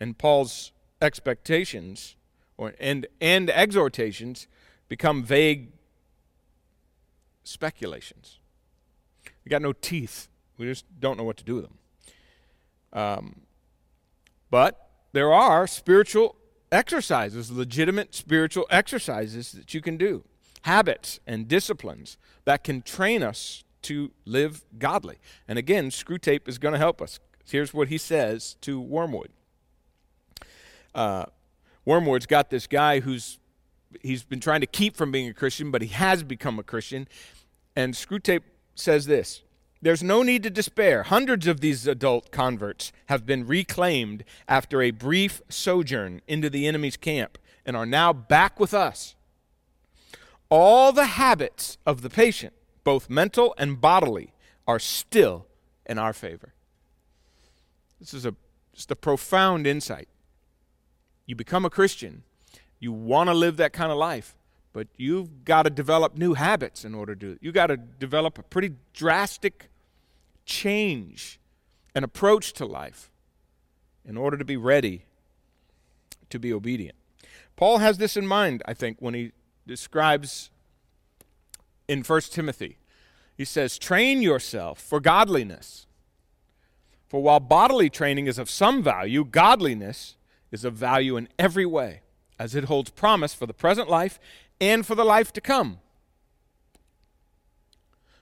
And 0.00 0.18
Paul's 0.18 0.72
expectations 1.00 2.16
or, 2.56 2.74
and, 2.80 3.06
and 3.20 3.50
exhortations 3.50 4.46
become 4.88 5.22
vague 5.22 5.72
speculations. 7.44 8.38
We 9.44 9.50
got 9.50 9.62
no 9.62 9.72
teeth. 9.72 10.28
We 10.56 10.66
just 10.66 10.84
don't 11.00 11.18
know 11.18 11.24
what 11.24 11.36
to 11.38 11.44
do 11.44 11.56
with 11.56 11.64
them. 11.64 11.78
Um, 12.92 13.40
but 14.50 14.88
there 15.12 15.32
are 15.32 15.66
spiritual 15.66 16.36
exercises, 16.70 17.50
legitimate 17.50 18.14
spiritual 18.14 18.66
exercises 18.70 19.52
that 19.52 19.74
you 19.74 19.80
can 19.80 19.96
do, 19.96 20.24
habits 20.62 21.20
and 21.26 21.48
disciplines 21.48 22.16
that 22.44 22.62
can 22.64 22.82
train 22.82 23.22
us 23.22 23.63
to 23.84 24.10
live 24.24 24.64
godly. 24.78 25.18
And 25.46 25.58
again, 25.58 25.90
Screwtape 25.90 26.48
is 26.48 26.58
going 26.58 26.72
to 26.72 26.78
help 26.78 27.00
us. 27.00 27.20
Here's 27.44 27.74
what 27.74 27.88
he 27.88 27.98
says 27.98 28.56
to 28.62 28.80
Wormwood. 28.80 29.30
Uh, 30.94 31.26
Wormwood's 31.84 32.26
got 32.26 32.50
this 32.50 32.66
guy 32.66 33.00
who's 33.00 33.38
he's 34.02 34.24
been 34.24 34.40
trying 34.40 34.60
to 34.60 34.66
keep 34.66 34.96
from 34.96 35.12
being 35.12 35.28
a 35.28 35.34
Christian, 35.34 35.70
but 35.70 35.82
he 35.82 35.88
has 35.88 36.22
become 36.22 36.58
a 36.58 36.62
Christian. 36.62 37.06
And 37.76 37.94
Screwtape 37.94 38.42
says 38.74 39.06
this 39.06 39.42
there's 39.84 40.02
no 40.02 40.22
need 40.22 40.42
to 40.44 40.50
despair. 40.50 41.02
Hundreds 41.02 41.46
of 41.46 41.60
these 41.60 41.86
adult 41.86 42.30
converts 42.30 42.90
have 43.06 43.26
been 43.26 43.46
reclaimed 43.46 44.24
after 44.48 44.80
a 44.80 44.90
brief 44.90 45.42
sojourn 45.50 46.22
into 46.26 46.48
the 46.48 46.66
enemy's 46.66 46.96
camp 46.96 47.36
and 47.66 47.76
are 47.76 47.84
now 47.84 48.10
back 48.10 48.58
with 48.58 48.72
us. 48.72 49.14
All 50.48 50.90
the 50.90 51.04
habits 51.04 51.76
of 51.84 52.00
the 52.00 52.08
patient, 52.08 52.54
both 52.84 53.10
mental 53.10 53.54
and 53.58 53.80
bodily, 53.80 54.32
are 54.66 54.78
still 54.78 55.46
in 55.86 55.98
our 55.98 56.12
favor. 56.12 56.54
This 57.98 58.14
is 58.14 58.24
a, 58.24 58.34
just 58.72 58.90
a 58.90 58.96
profound 58.96 59.66
insight. 59.66 60.08
You 61.26 61.34
become 61.34 61.64
a 61.64 61.70
Christian, 61.70 62.22
you 62.78 62.92
want 62.92 63.28
to 63.28 63.34
live 63.34 63.56
that 63.56 63.72
kind 63.72 63.90
of 63.90 63.98
life, 63.98 64.36
but 64.72 64.88
you've 64.96 65.44
got 65.44 65.62
to 65.62 65.70
develop 65.70 66.16
new 66.16 66.34
habits 66.34 66.84
in 66.84 66.94
order 66.94 67.14
to. 67.16 67.38
You've 67.40 67.54
got 67.54 67.68
to 67.68 67.76
develop 67.76 68.38
a 68.38 68.42
pretty 68.42 68.72
drastic 68.92 69.70
change 70.44 71.38
an 71.94 72.04
approach 72.04 72.52
to 72.54 72.66
life 72.66 73.10
in 74.04 74.16
order 74.16 74.36
to 74.36 74.44
be 74.44 74.56
ready 74.56 75.04
to 76.28 76.38
be 76.38 76.52
obedient. 76.52 76.96
Paul 77.56 77.78
has 77.78 77.98
this 77.98 78.16
in 78.16 78.26
mind, 78.26 78.62
I 78.66 78.74
think, 78.74 78.96
when 78.98 79.14
he 79.14 79.32
describes 79.66 80.50
in 81.88 82.02
1 82.02 82.20
Timothy. 82.22 82.78
He 83.36 83.44
says, 83.44 83.78
Train 83.78 84.22
yourself 84.22 84.80
for 84.80 85.00
godliness. 85.00 85.86
For 87.08 87.22
while 87.22 87.40
bodily 87.40 87.90
training 87.90 88.26
is 88.26 88.38
of 88.38 88.50
some 88.50 88.82
value, 88.82 89.24
godliness 89.24 90.16
is 90.50 90.64
of 90.64 90.74
value 90.74 91.16
in 91.16 91.28
every 91.38 91.66
way, 91.66 92.00
as 92.38 92.54
it 92.54 92.64
holds 92.64 92.90
promise 92.90 93.34
for 93.34 93.46
the 93.46 93.54
present 93.54 93.88
life 93.88 94.18
and 94.60 94.86
for 94.86 94.94
the 94.94 95.04
life 95.04 95.32
to 95.34 95.40
come. 95.40 95.78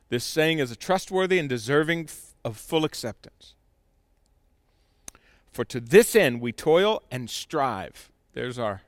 This 0.08 0.24
saying 0.24 0.58
is 0.58 0.70
a 0.70 0.76
trustworthy 0.76 1.38
and 1.38 1.48
deserving 1.48 2.08
of 2.44 2.56
full 2.56 2.84
acceptance. 2.84 3.54
For 5.52 5.64
to 5.66 5.80
this 5.80 6.16
end 6.16 6.40
we 6.40 6.52
toil 6.52 7.02
and 7.10 7.30
strive. 7.30 8.10
There's 8.32 8.58
our 8.58 8.82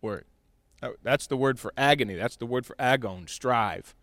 word. 0.00 0.24
That's 1.02 1.26
the 1.26 1.36
word 1.36 1.60
for 1.60 1.72
agony. 1.76 2.14
That's 2.14 2.36
the 2.36 2.46
word 2.46 2.66
for 2.66 2.74
agon, 2.78 3.28
strive. 3.28 3.94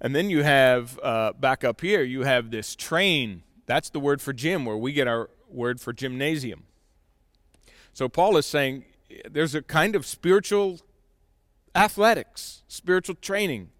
And 0.00 0.14
then 0.14 0.30
you 0.30 0.42
have, 0.42 0.98
uh, 1.02 1.32
back 1.32 1.64
up 1.64 1.80
here, 1.80 2.02
you 2.02 2.22
have 2.22 2.50
this 2.50 2.74
train. 2.74 3.42
That's 3.66 3.90
the 3.90 4.00
word 4.00 4.20
for 4.20 4.32
gym, 4.32 4.64
where 4.64 4.76
we 4.76 4.92
get 4.92 5.08
our 5.08 5.30
word 5.48 5.80
for 5.80 5.92
gymnasium. 5.92 6.64
So 7.92 8.08
Paul 8.08 8.36
is 8.36 8.46
saying 8.46 8.84
there's 9.30 9.54
a 9.54 9.62
kind 9.62 9.94
of 9.94 10.04
spiritual 10.04 10.80
athletics, 11.74 12.62
spiritual 12.68 13.14
training. 13.16 13.70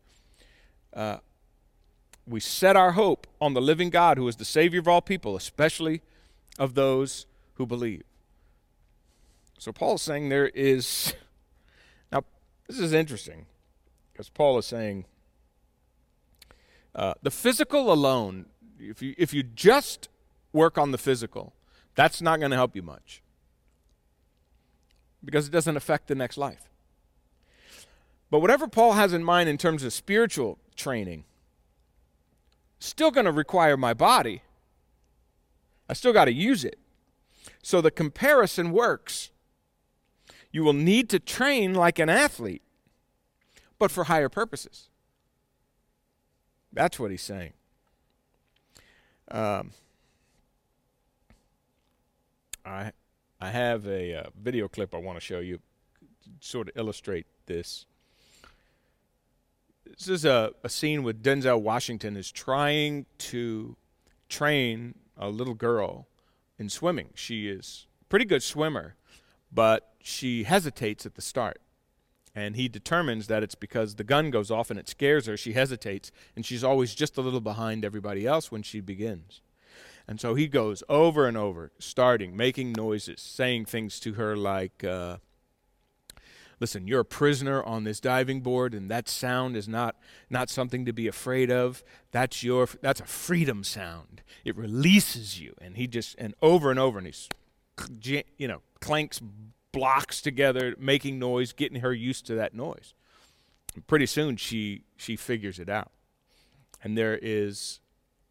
Uh, 0.93 1.19
we 2.27 2.41
set 2.41 2.77
our 2.77 2.93
hope 2.93 3.27
on 3.41 3.55
the 3.55 3.61
living 3.61 3.91
God 3.91 4.17
who 4.17 4.27
is 4.29 4.37
the 4.37 4.45
Savior 4.45 4.81
of 4.81 4.89
all 4.89 5.03
people, 5.03 5.37
especially 5.37 6.01
of 6.59 6.75
those 6.75 7.27
who 7.55 7.67
believe. 7.67 8.03
So 9.59 9.73
Paul 9.73 9.95
is 9.95 10.03
saying 10.03 10.29
there 10.29 10.49
is. 10.49 11.15
Now, 12.13 12.23
this 12.69 12.79
is 12.79 12.93
interesting 12.93 13.47
because 14.13 14.29
Paul 14.29 14.57
is 14.59 14.67
saying 14.67 15.07
uh, 16.95 17.15
the 17.23 17.31
physical 17.31 17.93
alone, 17.93 18.47
if 18.79 19.03
you, 19.03 19.15
if 19.19 19.35
you 19.35 19.43
just 19.43 20.09
work 20.53 20.79
on 20.79 20.93
the 20.93 20.99
physical, 20.99 21.55
that's 21.95 22.23
not 22.23 22.39
going 22.39 22.51
to 22.51 22.57
help 22.57 22.77
you 22.77 22.83
much 22.83 23.23
because 25.25 25.49
it 25.49 25.51
doesn't 25.51 25.77
affect 25.77 26.09
the 26.09 26.15
next 26.15 26.37
life. 26.37 26.69
But 28.31 28.41
whatever 28.41 28.67
Paul 28.69 28.93
has 28.93 29.13
in 29.13 29.25
mind 29.25 29.49
in 29.49 29.57
terms 29.57 29.83
of 29.85 29.93
spiritual 29.93 30.59
training, 30.77 31.25
still 32.79 33.11
going 33.11 33.27
to 33.27 33.33
require 33.33 33.77
my 33.77 33.95
body. 33.95 34.43
I 35.89 35.93
still 35.93 36.13
got 36.13 36.27
to 36.27 36.33
use 36.33 36.65
it. 36.65 36.79
So 37.63 37.81
the 37.81 37.91
comparison 37.91 38.71
works. 38.71 39.31
You 40.51 40.63
will 40.63 40.73
need 40.73 41.09
to 41.11 41.19
train 41.19 41.75
like 41.75 41.99
an 41.99 42.09
athlete, 42.09 42.63
but 43.79 43.91
for 43.91 44.05
higher 44.05 44.29
purposes. 44.29 44.89
That's 46.75 46.99
what 46.99 47.11
he's 47.11 47.23
saying. 47.23 47.53
Um, 49.31 49.71
I 52.67 52.93
I 53.41 53.51
have 53.51 53.87
a 53.87 54.15
uh, 54.15 54.23
video 54.41 54.69
clip 54.69 54.95
I 54.95 54.99
want 54.99 55.17
to 55.17 55.21
show 55.21 55.39
you, 55.39 55.61
sort 56.41 56.69
of 56.69 56.77
illustrate 56.77 57.27
this. 57.47 57.87
This 59.87 60.09
is 60.09 60.25
a, 60.25 60.53
a 60.65 60.69
scene 60.69 61.03
with 61.03 61.23
Denzel 61.23 61.61
Washington 61.61 62.17
is 62.17 62.33
trying 62.33 63.07
to 63.19 63.77
train 64.29 64.95
a 65.17 65.29
little 65.29 65.55
girl 65.55 66.09
in 66.59 66.69
swimming. 66.69 67.11
She 67.15 67.49
is 67.49 67.87
a 68.03 68.05
pretty 68.07 68.25
good 68.25 68.43
swimmer, 68.43 68.97
but 69.53 69.93
she 70.03 70.45
hesitates 70.45 71.07
at 71.07 71.15
the 71.15 71.23
start. 71.23 71.61
And 72.35 72.57
he 72.57 72.69
determines 72.69 73.29
that 73.29 73.43
it's 73.43 73.55
because 73.55 73.95
the 73.95 74.05
gun 74.05 74.31
goes 74.31 74.51
off 74.51 74.71
and 74.71 74.79
it 74.79 74.89
scares 74.89 75.27
her. 75.27 75.37
She 75.37 75.53
hesitates, 75.53 76.11
and 76.35 76.45
she's 76.45 76.65
always 76.65 76.95
just 76.95 77.17
a 77.17 77.21
little 77.21 77.41
behind 77.41 77.85
everybody 77.85 78.27
else 78.27 78.51
when 78.51 78.63
she 78.63 78.81
begins. 78.81 79.41
And 80.09 80.21
so 80.21 80.35
he 80.35 80.49
goes 80.49 80.83
over 80.89 81.27
and 81.27 81.37
over, 81.37 81.71
starting, 81.79 82.37
making 82.37 82.73
noises, 82.73 83.21
saying 83.21 83.67
things 83.67 84.01
to 84.01 84.15
her 84.15 84.37
like, 84.37 84.83
uh, 84.85 85.19
Listen, 86.61 86.87
you're 86.87 87.01
a 87.01 87.05
prisoner 87.05 87.63
on 87.63 87.85
this 87.85 88.01
diving 88.01 88.41
board, 88.41 88.75
and 88.75 88.91
that 88.91 89.09
sound 89.09 89.57
is 89.57 89.69
not, 89.69 89.97
not 90.31 90.49
something 90.49 90.85
to 90.85 90.93
be 90.93 91.07
afraid 91.07 91.51
of. 91.51 91.83
That's, 92.13 92.43
your, 92.43 92.69
that's 92.81 93.01
a 93.01 93.07
freedom 93.07 93.65
sound. 93.65 94.23
It 94.45 94.57
releases 94.57 95.41
you. 95.41 95.55
And 95.61 95.77
he 95.77 95.87
just, 95.87 96.15
and 96.17 96.35
over 96.41 96.71
and 96.71 96.79
over, 96.79 96.99
and 96.99 97.07
he's, 97.07 97.29
you 98.39 98.49
know, 98.49 98.63
clanks 98.81 99.21
blocks 99.75 100.23
together, 100.23 100.75
making 100.79 101.19
noise, 101.19 101.53
getting 101.53 101.81
her 101.81 101.93
used 101.93 102.25
to 102.27 102.35
that 102.37 102.55
noise. 102.55 102.95
And 103.75 103.87
pretty 103.87 104.07
soon 104.07 104.37
she 104.37 104.85
she 104.97 105.17
figures 105.17 105.59
it 105.59 105.69
out. 105.69 105.91
And 106.83 106.97
there 106.97 107.19
is 107.21 107.81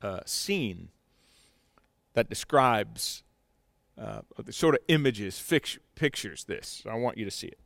a 0.01 0.21
scene 0.25 0.89
that 2.13 2.29
describes 2.29 3.23
uh, 3.99 4.21
the 4.43 4.53
sort 4.53 4.75
of 4.75 4.81
images, 4.87 5.39
fix, 5.39 5.77
pictures 5.95 6.45
this. 6.45 6.81
So 6.83 6.89
I 6.89 6.95
want 6.95 7.17
you 7.17 7.25
to 7.25 7.31
see 7.31 7.47
it. 7.47 7.59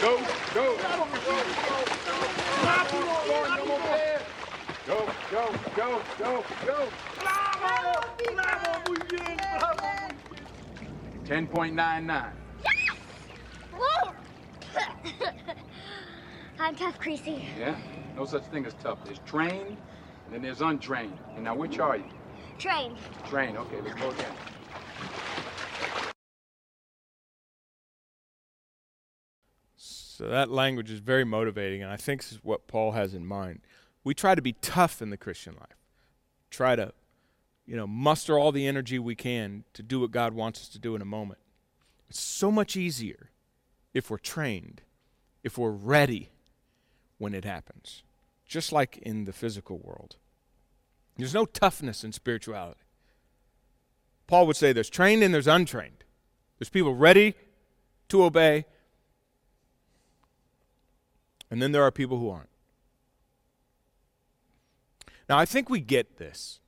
Go, 0.00 0.20
go, 0.54 0.76
go. 0.76 0.84
Go, 4.86 5.08
go, 5.30 5.50
go, 5.74 6.02
go, 6.18 6.44
go. 6.66 6.88
Bravo! 7.18 8.06
Bravo, 8.34 8.82
muy 8.86 8.98
bien, 9.08 9.36
bravo, 9.38 9.78
muy 9.78 9.96
bien. 11.46 11.46
10.99. 11.46 12.32
Yes! 12.62 12.96
Whoa! 13.72 14.12
I'm 16.60 16.76
tough, 16.76 16.98
Creasy. 16.98 17.46
Yeah? 17.58 17.76
No 18.14 18.26
such 18.26 18.44
thing 18.44 18.66
as 18.66 18.74
tough. 18.74 19.02
There's 19.06 19.20
trained, 19.20 19.78
and 20.26 20.34
then 20.34 20.42
there's 20.42 20.60
untrained. 20.60 21.18
And 21.34 21.44
now, 21.44 21.54
which 21.54 21.78
are 21.78 21.96
you? 21.96 22.04
Trained. 22.58 22.98
Trained. 23.30 23.56
Okay, 23.56 23.80
let's 23.80 23.98
go 23.98 24.10
again. 24.10 24.32
So 29.76 30.28
that 30.28 30.50
language 30.50 30.90
is 30.90 31.00
very 31.00 31.24
motivating, 31.24 31.82
and 31.82 31.90
I 31.90 31.96
think 31.96 32.20
this 32.20 32.32
is 32.32 32.44
what 32.44 32.66
Paul 32.66 32.92
has 32.92 33.14
in 33.14 33.24
mind 33.24 33.62
we 34.04 34.14
try 34.14 34.34
to 34.34 34.42
be 34.42 34.52
tough 34.52 35.02
in 35.02 35.10
the 35.10 35.16
Christian 35.16 35.54
life. 35.54 35.76
Try 36.50 36.76
to, 36.76 36.92
you 37.66 37.74
know, 37.74 37.86
muster 37.86 38.38
all 38.38 38.52
the 38.52 38.66
energy 38.66 38.98
we 38.98 39.16
can 39.16 39.64
to 39.72 39.82
do 39.82 40.00
what 40.00 40.10
God 40.10 40.34
wants 40.34 40.60
us 40.60 40.68
to 40.68 40.78
do 40.78 40.94
in 40.94 41.02
a 41.02 41.06
moment. 41.06 41.40
It's 42.08 42.20
so 42.20 42.52
much 42.52 42.76
easier 42.76 43.30
if 43.94 44.10
we're 44.10 44.18
trained, 44.18 44.82
if 45.42 45.56
we're 45.56 45.70
ready 45.70 46.30
when 47.18 47.34
it 47.34 47.44
happens, 47.44 48.02
just 48.46 48.70
like 48.70 48.98
in 48.98 49.24
the 49.24 49.32
physical 49.32 49.78
world. 49.78 50.16
There's 51.16 51.34
no 51.34 51.46
toughness 51.46 52.04
in 52.04 52.12
spirituality. 52.12 52.80
Paul 54.26 54.46
would 54.46 54.56
say 54.56 54.72
there's 54.72 54.90
trained 54.90 55.22
and 55.22 55.32
there's 55.32 55.46
untrained. 55.46 56.04
There's 56.58 56.68
people 56.68 56.94
ready 56.94 57.34
to 58.08 58.24
obey, 58.24 58.64
and 61.50 61.62
then 61.62 61.72
there 61.72 61.82
are 61.82 61.90
people 61.90 62.18
who 62.18 62.30
aren't. 62.30 62.48
Now, 65.28 65.38
I 65.38 65.44
think 65.44 65.70
we 65.70 65.80
get 65.80 66.18
this. 66.18 66.60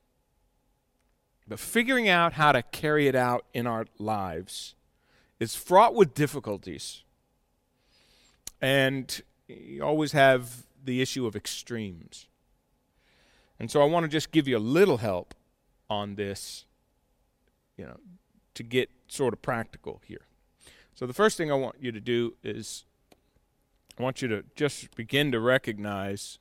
But 1.49 1.61
figuring 1.61 2.09
out 2.09 2.35
how 2.35 2.53
to 2.53 2.63
carry 2.63 3.07
it 3.07 3.15
out 3.15 3.45
in 3.55 3.67
our 3.67 3.87
lives 3.99 4.75
is 5.39 5.55
fraught 5.55 5.95
with 5.95 6.15
difficulties. 6.15 7.05
And 8.61 9.21
you 9.47 9.83
always 9.83 10.13
have 10.13 10.65
the 10.83 11.01
issue 11.01 11.27
of 11.27 11.37
extremes. 11.37 12.27
And 13.59 13.71
so 13.71 13.81
I 13.81 13.85
want 13.85 14.05
to 14.05 14.09
just 14.09 14.33
give 14.33 14.49
you 14.49 14.57
a 14.57 14.59
little 14.59 14.99
help 14.99 15.35
on 15.89 16.17
this, 16.17 16.65
you 17.77 17.85
know, 17.85 17.99
to 18.55 18.63
get 18.63 18.91
sort 19.09 19.33
of 19.33 19.41
practical 19.41 20.01
here. 20.05 20.27
So 20.95 21.07
the 21.07 21.15
first 21.15 21.37
thing 21.37 21.51
I 21.51 21.55
want 21.55 21.77
you 21.81 21.93
to 21.93 22.01
do 22.01 22.35
is 22.43 22.85
I 23.99 24.03
want 24.03 24.21
you 24.21 24.29
to 24.29 24.45
just 24.57 24.95
begin 24.97 25.31
to 25.33 25.41
recognize 25.41 26.39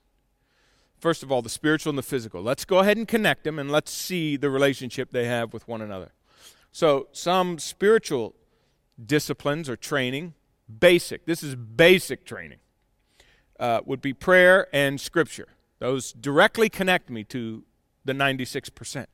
First 1.06 1.22
of 1.22 1.32
all, 1.32 1.44
the 1.44 1.50
spiritual 1.50 1.91
and 1.91 2.00
the 2.00 2.02
physical. 2.02 2.41
Let's 2.41 2.65
go 2.65 2.80
ahead 2.80 2.98
and 2.98 3.08
connect 3.08 3.44
them 3.44 3.60
and 3.60 3.72
let's 3.72 3.91
see 3.91 4.38
the 4.38 4.50
relationship 4.50 5.12
they 5.12 5.28
have 5.28 5.54
with 5.54 5.68
one 5.68 5.80
another. 5.80 6.13
So, 6.72 7.10
some 7.12 7.60
spiritual 7.60 8.34
disciplines 9.06 9.70
or 9.70 9.76
training, 9.76 10.34
basic, 10.80 11.28
this 11.28 11.44
is 11.44 11.54
basic 11.54 12.26
training, 12.26 12.58
uh, 13.60 13.82
would 13.86 14.02
be 14.02 14.13
prayer 14.13 14.68
and 14.74 15.00
scripture. 15.00 15.50
Those 15.78 16.12
directly 16.12 16.70
connect 16.70 17.12
me 17.12 17.24
to 17.26 17.65
the 18.04 18.13
96%. 18.13 19.06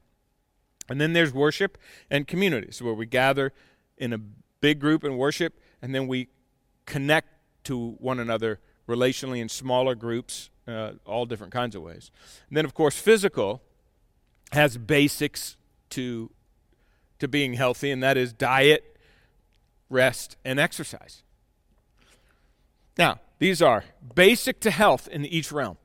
And 0.88 1.02
then 1.02 1.12
there's 1.12 1.34
worship 1.34 1.78
and 2.10 2.26
communities 2.26 2.82
where 2.82 2.94
we 2.94 3.06
gather 3.06 3.52
in 3.98 4.14
a 4.14 4.18
big 4.62 4.80
group 4.80 5.04
and 5.04 5.18
worship, 5.18 5.60
and 5.82 5.94
then 5.94 6.08
we 6.08 6.30
connect 6.86 7.28
to 7.66 7.98
one 8.00 8.18
another 8.18 8.62
relationally 8.88 9.40
in 9.40 9.50
smaller 9.50 9.96
groups 9.96 10.50
uh, 10.68 10.94
all 11.06 11.26
different 11.26 11.54
kinds 11.54 11.76
of 11.76 11.82
ways. 11.82 12.12
And 12.50 12.58
then, 12.58 12.66
of 12.66 12.74
course, 12.74 12.98
physical 12.98 13.62
has 14.52 14.78
basics 14.78 15.58
to 15.92 16.32
to 17.20 17.28
being 17.28 17.54
healthy, 17.54 17.92
and 17.92 18.02
that 18.02 18.18
is 18.18 18.34
diet, 18.34 18.98
rest, 19.90 20.38
and 20.44 20.60
exercise. 20.60 21.22
Now, 22.98 23.20
these 23.38 23.62
are 23.62 23.86
basic 24.16 24.60
to 24.62 24.72
health 24.72 25.08
in 25.08 25.26
each 25.26 25.52
realm. 25.52 25.78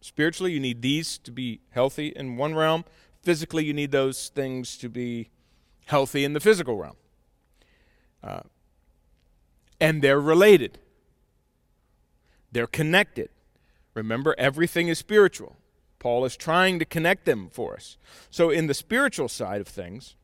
Spiritually, 0.00 0.52
you 0.52 0.60
need 0.60 0.80
these 0.80 1.18
to 1.18 1.30
be 1.30 1.60
healthy 1.70 2.08
in 2.08 2.38
one 2.38 2.54
realm. 2.54 2.86
Physically, 3.22 3.66
you 3.66 3.74
need 3.74 3.90
those 3.90 4.30
things 4.30 4.78
to 4.78 4.88
be 4.88 5.28
healthy 5.84 6.24
in 6.24 6.32
the 6.32 6.40
physical 6.40 6.78
realm. 6.78 6.96
Uh, 8.22 8.40
and 9.78 10.00
they're 10.00 10.20
related, 10.20 10.78
they're 12.52 12.66
connected. 12.66 13.30
Remember, 13.94 14.34
everything 14.38 14.88
is 14.88 14.98
spiritual. 14.98 15.56
Paul 15.98 16.24
is 16.24 16.36
trying 16.36 16.78
to 16.78 16.84
connect 16.84 17.24
them 17.24 17.48
for 17.50 17.74
us. 17.74 17.96
So, 18.30 18.50
in 18.50 18.66
the 18.66 18.74
spiritual 18.74 19.28
side 19.28 19.60
of 19.60 19.68
things, 19.68 20.14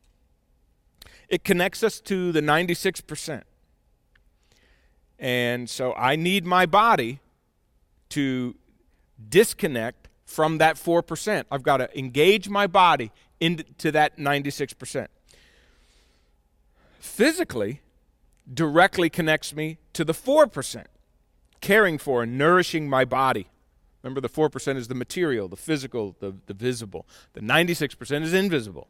it 1.27 1.43
connects 1.43 1.83
us 1.83 1.99
to 2.01 2.31
the 2.31 2.41
96%. 2.41 3.43
And 5.19 5.69
so, 5.69 5.93
I 5.93 6.15
need 6.15 6.45
my 6.45 6.65
body 6.65 7.19
to 8.09 8.55
disconnect 9.29 10.07
from 10.25 10.57
that 10.59 10.75
4%. 10.75 11.45
I've 11.51 11.63
got 11.63 11.77
to 11.77 11.97
engage 11.97 12.49
my 12.49 12.67
body 12.67 13.11
into 13.39 13.91
that 13.91 14.17
96%. 14.17 15.07
Physically, 16.99 17.81
directly 18.51 19.09
connects 19.09 19.55
me 19.55 19.77
to 19.93 20.03
the 20.03 20.13
4%, 20.13 20.85
caring 21.63 21.97
for 21.97 22.21
and 22.21 22.37
nourishing 22.37 22.89
my 22.89 23.05
body. 23.05 23.47
Remember, 24.03 24.19
the 24.19 24.29
4% 24.29 24.75
is 24.75 24.89
the 24.89 24.95
material, 24.95 25.47
the 25.47 25.55
physical, 25.55 26.15
the, 26.19 26.35
the 26.45 26.53
visible. 26.53 27.07
The 27.31 27.39
96% 27.39 28.21
is 28.21 28.33
invisible. 28.33 28.89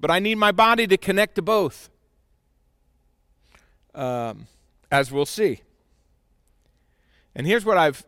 But 0.00 0.10
I 0.10 0.18
need 0.18 0.36
my 0.36 0.50
body 0.50 0.86
to 0.86 0.96
connect 0.96 1.34
to 1.34 1.42
both, 1.42 1.90
um, 3.94 4.46
as 4.90 5.12
we'll 5.12 5.26
see. 5.26 5.60
And 7.34 7.46
here's 7.46 7.66
what 7.66 7.76
I've 7.76 8.02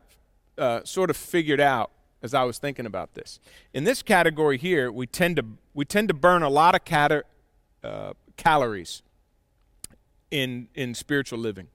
uh, 0.57 0.81
sort 0.85 1.11
of 1.11 1.17
figured 1.17 1.61
out 1.61 1.91
as 2.23 2.33
I 2.33 2.45
was 2.45 2.57
thinking 2.57 2.87
about 2.87 3.13
this. 3.13 3.39
In 3.75 3.85
this 3.85 4.03
category 4.03 4.57
here, 4.57 4.91
we 4.91 5.07
tend 5.07 5.37
to, 5.37 5.45
we 5.75 5.85
tend 5.85 6.09
to 6.09 6.15
burn 6.15 6.43
a 6.43 6.49
lot 6.49 6.75
of 6.75 7.23
uh, 7.85 8.15
calories 8.39 9.03
in, 10.31 10.69
in 10.75 10.95
spiritual 10.95 11.39
living 11.39 11.69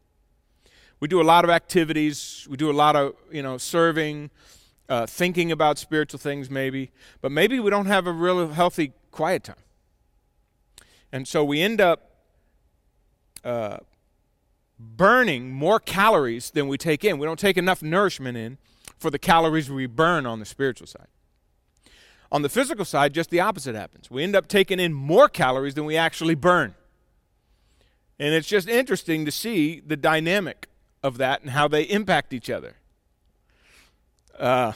we 1.00 1.08
do 1.08 1.22
a 1.22 1.24
lot 1.24 1.44
of 1.44 1.50
activities, 1.50 2.48
we 2.50 2.58
do 2.58 2.70
a 2.70 2.74
lot 2.74 2.96
of, 2.96 3.16
you 3.32 3.42
know, 3.42 3.58
serving, 3.58 4.30
uh, 4.90 5.06
thinking 5.06 5.52
about 5.52 5.78
spiritual 5.78 6.20
things 6.20 6.50
maybe, 6.50 6.92
but 7.22 7.32
maybe 7.32 7.60
we 7.60 7.70
don't 7.70 7.86
have 7.86 8.08
a 8.08 8.12
real 8.12 8.50
healthy 8.50 8.92
quiet 9.12 9.44
time. 9.44 9.56
And 11.12 11.28
so 11.28 11.44
we 11.44 11.62
end 11.62 11.80
up 11.82 12.12
uh, 13.44 13.78
burning 14.80 15.52
more 15.52 15.80
calories 15.80 16.52
than 16.52 16.68
we 16.68 16.78
take 16.78 17.04
in. 17.04 17.18
We 17.18 17.26
don't 17.26 17.40
take 17.40 17.58
enough 17.58 17.82
nourishment 17.82 18.38
in 18.38 18.58
for 18.98 19.10
the 19.10 19.20
calories 19.20 19.70
we 19.70 19.86
burn 19.86 20.26
on 20.26 20.40
the 20.40 20.46
spiritual 20.46 20.88
side. 20.88 21.08
On 22.32 22.44
the 22.44 22.50
physical 22.50 22.86
side, 22.86 23.14
just 23.14 23.32
the 23.32 23.40
opposite 23.40 23.76
happens. 23.76 24.12
We 24.12 24.24
end 24.24 24.36
up 24.36 24.48
taking 24.48 24.80
in 24.80 24.94
more 24.94 25.28
calories 25.28 25.74
than 25.74 25.86
we 25.86 25.98
actually 25.98 26.36
burn. 26.36 26.76
And 28.20 28.34
it's 28.36 28.48
just 28.48 28.68
interesting 28.68 29.26
to 29.26 29.32
see 29.32 29.80
the 29.80 29.98
dynamic 29.98 30.69
of 31.04 31.18
that 31.18 31.42
and 31.42 31.52
how 31.52 31.68
they 31.68 31.84
impact 31.84 32.34
each 32.34 32.50
other. 32.50 32.76
Uh, 34.38 34.74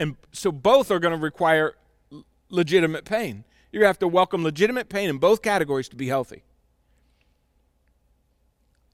and 0.00 0.16
so 0.32 0.52
both 0.52 0.90
are 0.90 0.98
going 0.98 1.16
to 1.16 1.22
require 1.22 1.74
legitimate 2.50 3.04
pain. 3.04 3.44
To 3.72 3.80
have 3.80 3.98
to 4.00 4.08
welcome 4.08 4.42
legitimate 4.42 4.88
pain 4.88 5.08
in 5.08 5.18
both 5.18 5.42
categories 5.42 5.88
to 5.90 5.96
be 5.96 6.08
healthy. 6.08 6.42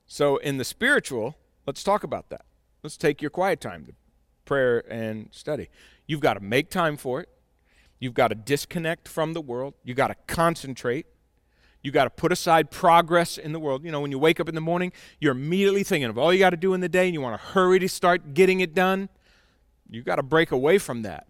So, 0.07 0.37
in 0.37 0.59
the 0.59 0.65
spiritual, 0.65 1.37
let's 1.67 1.83
talk 1.83 2.05
about 2.05 2.29
that. 2.29 2.45
Let's 2.83 2.99
take 2.99 3.23
your 3.23 3.31
quiet 3.31 3.61
time, 3.61 3.85
the 3.87 3.95
prayer 4.45 4.85
and 4.91 5.29
study. 5.33 5.71
You've 6.07 6.21
got 6.21 6.35
to 6.35 6.41
make 6.41 6.69
time 6.69 6.97
for 6.97 7.21
it. 7.21 7.29
You've 7.99 8.15
got 8.15 8.29
to 8.29 8.35
disconnect 8.35 9.09
from 9.09 9.33
the 9.33 9.41
world. 9.41 9.75
You've 9.85 9.97
got 9.97 10.09
to 10.09 10.17
concentrate. 10.27 11.07
You 11.85 11.91
got 11.91 12.05
to 12.05 12.11
put 12.11 12.33
aside 12.33 12.71
progress 12.71 13.37
in 13.37 13.53
the 13.53 13.61
world. 13.61 13.85
You 13.85 13.93
know, 13.93 14.01
when 14.01 14.11
you 14.11 14.19
wake 14.19 14.41
up 14.41 14.49
in 14.49 14.55
the 14.55 14.61
morning, 14.63 14.91
you're 15.21 15.33
immediately 15.33 15.85
thinking 15.85 16.09
of 16.09 16.17
all 16.17 16.33
you 16.33 16.39
got 16.39 16.51
to 16.51 16.57
do 16.57 16.73
in 16.73 16.81
the 16.81 16.89
day 16.89 17.05
and 17.05 17.13
you 17.13 17.21
want 17.21 17.39
to 17.39 17.47
hurry 17.49 17.79
to 17.79 17.89
start 17.91 18.33
getting 18.33 18.61
it 18.61 18.75
done. 18.75 19.11
You 19.91 20.03
got 20.03 20.17
to 20.17 20.23
break 20.23 20.51
away 20.51 20.79
from 20.79 21.03
that. 21.03 21.27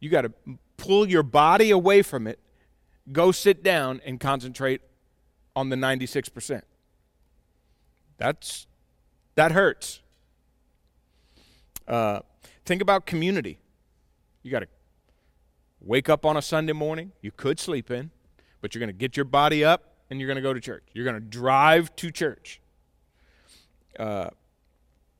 You 0.00 0.10
got 0.10 0.22
to 0.22 0.32
pull 0.76 1.08
your 1.08 1.22
body 1.22 1.70
away 1.70 2.02
from 2.02 2.26
it, 2.26 2.38
go 3.10 3.32
sit 3.32 3.62
down 3.62 4.02
and 4.04 4.20
concentrate 4.20 4.82
on 5.56 5.70
the 5.70 5.76
96%. 5.76 6.60
That's 8.18 8.66
that 9.36 9.52
hurts. 9.52 10.00
Uh, 11.88 12.20
think 12.66 12.82
about 12.82 13.06
community. 13.06 13.58
You 14.42 14.50
got 14.50 14.60
to 14.60 14.68
wake 15.80 16.10
up 16.10 16.26
on 16.26 16.36
a 16.36 16.42
Sunday 16.42 16.74
morning. 16.74 17.12
You 17.22 17.32
could 17.32 17.58
sleep 17.58 17.90
in, 17.90 18.10
but 18.60 18.74
you're 18.74 18.80
going 18.80 18.88
to 18.88 18.92
get 18.92 19.16
your 19.16 19.24
body 19.24 19.64
up 19.64 19.93
and 20.14 20.20
you're 20.20 20.28
going 20.28 20.36
to 20.36 20.42
go 20.42 20.54
to 20.54 20.60
church. 20.60 20.84
You're 20.92 21.04
going 21.04 21.16
to 21.16 21.20
drive 21.20 21.94
to 21.96 22.12
church. 22.12 22.60
Uh, 23.98 24.28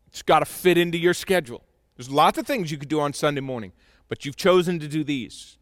it's 0.06 0.22
got 0.22 0.38
to 0.38 0.44
fit 0.44 0.78
into 0.78 0.96
your 0.96 1.14
schedule. 1.14 1.64
There's 1.96 2.08
lots 2.08 2.38
of 2.38 2.46
things 2.46 2.70
you 2.70 2.78
could 2.78 2.88
do 2.88 3.00
on 3.00 3.12
Sunday 3.12 3.40
morning, 3.40 3.72
but 4.08 4.24
you've 4.24 4.36
chosen 4.36 4.78
to 4.78 4.86
do 4.86 5.02
these. 5.02 5.58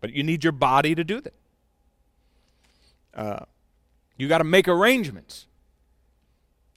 But 0.00 0.12
you 0.12 0.24
need 0.24 0.42
your 0.42 0.52
body 0.52 0.96
to 0.96 1.04
do 1.04 1.20
that. 1.20 1.34
Uh, 3.14 3.44
you 4.16 4.26
got 4.26 4.38
to 4.38 4.44
make 4.44 4.66
arrangements 4.66 5.46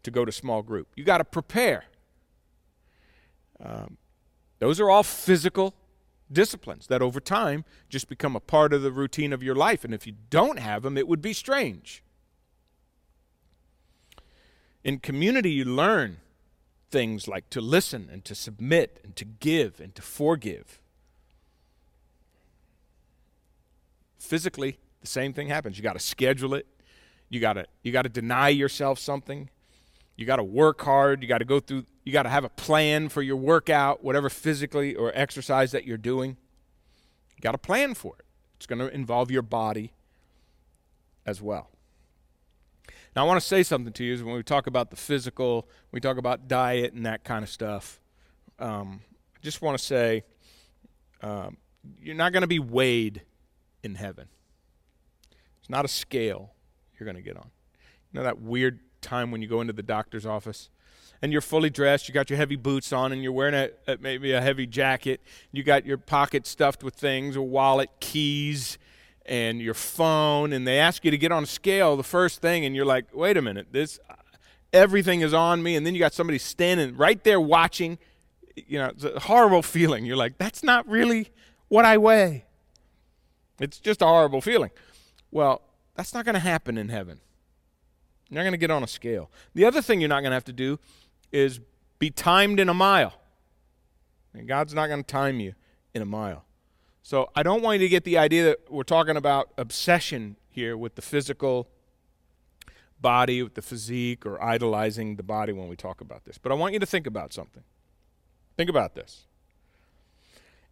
to 0.03 0.11
go 0.11 0.25
to 0.25 0.31
small 0.31 0.61
group. 0.61 0.89
You 0.95 1.03
got 1.03 1.17
to 1.17 1.25
prepare. 1.25 1.85
Um, 3.59 3.97
those 4.59 4.79
are 4.79 4.91
all 4.91 5.03
physical 5.03 5.73
disciplines 6.31 6.87
that 6.87 7.01
over 7.01 7.19
time 7.19 7.65
just 7.89 8.09
become 8.09 8.35
a 8.35 8.39
part 8.39 8.73
of 8.73 8.81
the 8.81 8.91
routine 8.91 9.33
of 9.33 9.43
your 9.43 9.55
life. 9.55 9.83
And 9.83 9.93
if 9.93 10.05
you 10.05 10.13
don't 10.29 10.59
have 10.59 10.83
them, 10.83 10.97
it 10.97 11.07
would 11.07 11.21
be 11.21 11.33
strange. 11.33 12.03
In 14.83 14.99
community, 14.99 15.51
you 15.51 15.65
learn 15.65 16.17
things 16.89 17.27
like 17.27 17.49
to 17.51 17.61
listen 17.61 18.09
and 18.11 18.23
to 18.25 18.33
submit 18.33 18.99
and 19.03 19.15
to 19.15 19.25
give 19.25 19.79
and 19.79 19.93
to 19.95 20.01
forgive. 20.01 20.79
Physically, 24.17 24.77
the 25.01 25.07
same 25.07 25.33
thing 25.33 25.47
happens. 25.47 25.77
You 25.77 25.83
got 25.83 25.93
to 25.93 25.99
schedule 25.99 26.53
it. 26.53 26.65
You 27.29 27.39
got 27.39 27.53
to 27.53 27.65
you 27.83 27.91
got 27.91 28.03
to 28.03 28.09
deny 28.09 28.49
yourself 28.49 28.99
something. 28.99 29.49
You 30.15 30.25
got 30.25 30.37
to 30.37 30.43
work 30.43 30.81
hard. 30.81 31.21
You 31.21 31.29
got 31.29 31.37
to 31.37 31.45
go 31.45 31.59
through 31.59 31.85
you 32.09 32.13
got 32.13 32.23
to 32.23 32.29
have 32.29 32.43
a 32.43 32.49
plan 32.49 33.07
for 33.07 33.21
your 33.21 33.35
workout, 33.35 34.03
whatever 34.03 34.31
physically 34.31 34.95
or 34.95 35.11
exercise 35.13 35.71
that 35.73 35.85
you're 35.85 35.95
doing. 35.95 36.37
You 37.35 37.41
got 37.41 37.51
to 37.51 37.59
plan 37.59 37.93
for 37.93 38.15
it. 38.17 38.25
It's 38.55 38.65
going 38.65 38.79
to 38.79 38.91
involve 38.91 39.29
your 39.29 39.43
body 39.43 39.93
as 41.23 41.39
well. 41.39 41.69
Now, 43.15 43.25
I 43.25 43.27
want 43.27 43.39
to 43.39 43.45
say 43.45 43.61
something 43.61 43.93
to 43.93 44.03
you 44.03 44.25
when 44.25 44.33
we 44.33 44.41
talk 44.41 44.65
about 44.65 44.89
the 44.89 44.95
physical, 44.95 45.69
we 45.91 45.99
talk 45.99 46.17
about 46.17 46.47
diet 46.47 46.93
and 46.93 47.05
that 47.05 47.23
kind 47.23 47.43
of 47.43 47.49
stuff. 47.49 47.99
Um, 48.57 49.01
I 49.35 49.39
just 49.43 49.61
want 49.61 49.77
to 49.77 49.83
say 49.83 50.23
um, 51.21 51.57
you're 52.01 52.15
not 52.15 52.33
going 52.33 52.41
to 52.41 52.47
be 52.47 52.57
weighed 52.57 53.21
in 53.83 53.93
heaven. 53.93 54.29
It's 55.59 55.69
not 55.69 55.85
a 55.85 55.87
scale 55.87 56.53
you're 56.97 57.05
going 57.05 57.17
to 57.17 57.21
get 57.21 57.37
on. 57.37 57.51
You 58.11 58.17
know 58.17 58.23
that 58.23 58.41
weird 58.41 58.79
time 58.99 59.29
when 59.29 59.43
you 59.43 59.47
go 59.47 59.61
into 59.61 59.73
the 59.73 59.83
doctor's 59.83 60.25
office 60.25 60.69
and 61.21 61.31
you're 61.31 61.41
fully 61.41 61.69
dressed, 61.69 62.07
you 62.07 62.13
got 62.13 62.29
your 62.29 62.37
heavy 62.37 62.55
boots 62.55 62.93
on, 62.93 63.11
and 63.11 63.21
you're 63.21 63.31
wearing 63.31 63.53
a, 63.53 63.69
a, 63.87 63.97
maybe 63.97 64.31
a 64.31 64.41
heavy 64.41 64.65
jacket. 64.65 65.21
You 65.51 65.63
got 65.63 65.85
your 65.85 65.97
pocket 65.97 66.47
stuffed 66.47 66.83
with 66.83 66.95
things, 66.95 67.35
a 67.35 67.41
wallet, 67.41 67.89
keys, 67.99 68.77
and 69.25 69.61
your 69.61 69.73
phone, 69.73 70.53
and 70.53 70.67
they 70.67 70.79
ask 70.79 71.03
you 71.05 71.11
to 71.11 71.17
get 71.17 71.31
on 71.31 71.43
a 71.43 71.47
scale. 71.47 71.97
The 71.97 72.03
first 72.03 72.41
thing, 72.41 72.65
and 72.65 72.75
you're 72.75 72.85
like, 72.85 73.13
"Wait 73.13 73.37
a 73.37 73.41
minute, 73.41 73.67
this 73.71 73.99
everything 74.71 75.21
is 75.21 75.33
on 75.33 75.61
me," 75.61 75.75
and 75.75 75.85
then 75.85 75.93
you 75.93 75.99
got 75.99 76.13
somebody 76.13 76.39
standing 76.39 76.95
right 76.95 77.23
there 77.23 77.39
watching. 77.39 77.99
You 78.55 78.79
know, 78.79 78.87
it's 78.87 79.03
a 79.03 79.19
horrible 79.19 79.61
feeling. 79.61 80.05
You're 80.05 80.17
like, 80.17 80.37
"That's 80.37 80.63
not 80.63 80.87
really 80.87 81.29
what 81.67 81.85
I 81.85 81.97
weigh." 81.97 82.45
It's 83.59 83.77
just 83.77 84.01
a 84.01 84.05
horrible 84.05 84.41
feeling. 84.41 84.71
Well, 85.31 85.61
that's 85.95 86.13
not 86.13 86.23
going 86.25 86.35
to 86.35 86.39
happen 86.39 86.77
in 86.77 86.89
heaven. 86.89 87.19
You're 88.29 88.37
not 88.37 88.43
going 88.43 88.53
to 88.53 88.57
get 88.57 88.71
on 88.71 88.83
a 88.83 88.87
scale. 88.87 89.29
The 89.53 89.65
other 89.65 89.81
thing 89.81 89.99
you're 89.99 90.09
not 90.09 90.21
going 90.21 90.31
to 90.31 90.35
have 90.35 90.45
to 90.45 90.53
do 90.53 90.79
is 91.31 91.59
be 91.99 92.09
timed 92.09 92.59
in 92.59 92.69
a 92.69 92.73
mile. 92.73 93.13
And 94.33 94.47
God's 94.47 94.73
not 94.73 94.87
going 94.87 95.03
to 95.03 95.07
time 95.07 95.39
you 95.39 95.53
in 95.93 96.01
a 96.01 96.05
mile. 96.05 96.45
So 97.01 97.29
I 97.35 97.43
don't 97.43 97.61
want 97.61 97.79
you 97.79 97.85
to 97.87 97.89
get 97.89 98.03
the 98.03 98.17
idea 98.17 98.43
that 98.45 98.71
we're 98.71 98.83
talking 98.83 99.17
about 99.17 99.49
obsession 99.57 100.35
here 100.49 100.77
with 100.77 100.95
the 100.95 101.01
physical 101.01 101.67
body, 103.01 103.41
with 103.41 103.55
the 103.55 103.61
physique, 103.61 104.25
or 104.25 104.41
idolizing 104.43 105.15
the 105.15 105.23
body 105.23 105.53
when 105.53 105.67
we 105.67 105.75
talk 105.75 106.01
about 106.01 106.25
this. 106.25 106.37
But 106.37 106.51
I 106.51 106.55
want 106.55 106.73
you 106.73 106.79
to 106.79 106.85
think 106.85 107.07
about 107.07 107.33
something. 107.33 107.63
Think 108.57 108.69
about 108.69 108.93
this. 108.93 109.25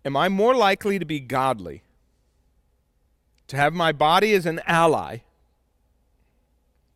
Am 0.06 0.16
I 0.16 0.30
more 0.30 0.56
likely 0.56 1.00
to 1.00 1.06
be 1.06 1.20
godly, 1.20 1.84
to 3.48 3.56
have 3.56 3.74
my 3.74 3.92
body 3.92 4.34
as 4.34 4.46
an 4.46 4.62
ally, 4.66 5.20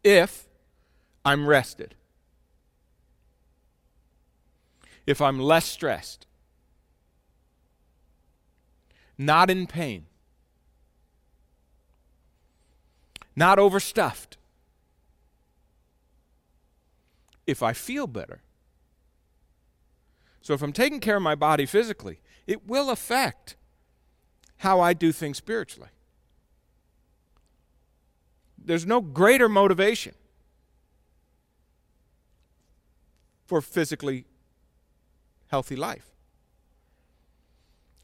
if 0.03 0.47
I'm 1.25 1.47
rested? 1.47 1.95
If 5.11 5.21
I'm 5.21 5.39
less 5.39 5.65
stressed, 5.65 6.25
not 9.17 9.49
in 9.49 9.67
pain, 9.67 10.05
not 13.35 13.59
overstuffed, 13.59 14.37
if 17.45 17.61
I 17.61 17.73
feel 17.73 18.07
better. 18.07 18.41
So 20.41 20.53
if 20.53 20.61
I'm 20.61 20.73
taking 20.73 21.01
care 21.01 21.17
of 21.17 21.21
my 21.21 21.35
body 21.35 21.65
physically, 21.65 22.21
it 22.47 22.65
will 22.65 22.89
affect 22.89 23.57
how 24.57 24.79
I 24.79 24.93
do 24.93 25.11
things 25.11 25.37
spiritually. 25.37 25.89
There's 28.57 28.85
no 28.85 29.01
greater 29.01 29.49
motivation 29.49 30.13
for 33.45 33.61
physically 33.61 34.25
healthy 35.51 35.75
life. 35.75 36.15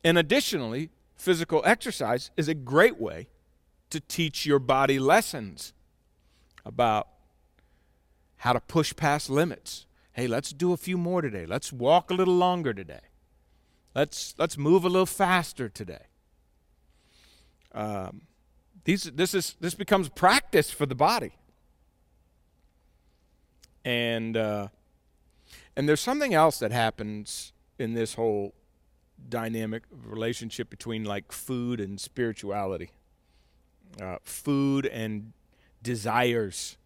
And 0.04 0.18
additionally, 0.18 0.90
physical 1.16 1.62
exercise 1.66 2.30
is 2.38 2.48
a 2.48 2.54
great 2.54 3.00
way 3.00 3.30
to 3.90 4.00
teach 4.02 4.46
your 4.46 4.60
body 4.60 5.00
lessons 5.00 5.74
about 6.66 7.08
how 8.38 8.52
to 8.54 8.60
push 8.60 8.94
past 8.96 9.30
limits. 9.30 9.86
Hey, 10.12 10.28
let's 10.28 10.52
do 10.52 10.74
a 10.74 10.78
few 10.78 10.98
more 10.98 11.22
today. 11.22 11.46
Let's 11.46 11.72
walk 11.72 12.12
a 12.12 12.14
little 12.14 12.36
longer 12.36 12.74
today. 12.74 13.00
Let's 13.96 14.36
let's 14.38 14.58
move 14.58 14.84
a 14.84 14.90
little 14.90 15.06
faster 15.06 15.70
today. 15.70 16.06
Um, 17.72 18.24
these 18.84 19.04
this 19.04 19.34
is 19.34 19.56
this 19.62 19.74
becomes 19.74 20.10
practice 20.10 20.70
for 20.70 20.86
the 20.86 20.96
body. 20.96 21.32
And 23.86 24.36
uh, 24.36 24.68
and 25.78 25.88
there's 25.88 26.02
something 26.02 26.34
else 26.34 26.58
that 26.58 26.72
happens 26.72 27.54
in 27.78 27.94
this 27.94 28.16
whole 28.16 28.56
dynamic 29.30 29.84
relationship 29.92 30.72
between 30.72 31.04
like 31.04 31.32
food 31.32 31.80
and 31.80 32.02
spirituality, 32.02 32.90
uh, 34.02 34.18
food 34.24 34.88
and 34.88 35.34
desires. 35.84 36.78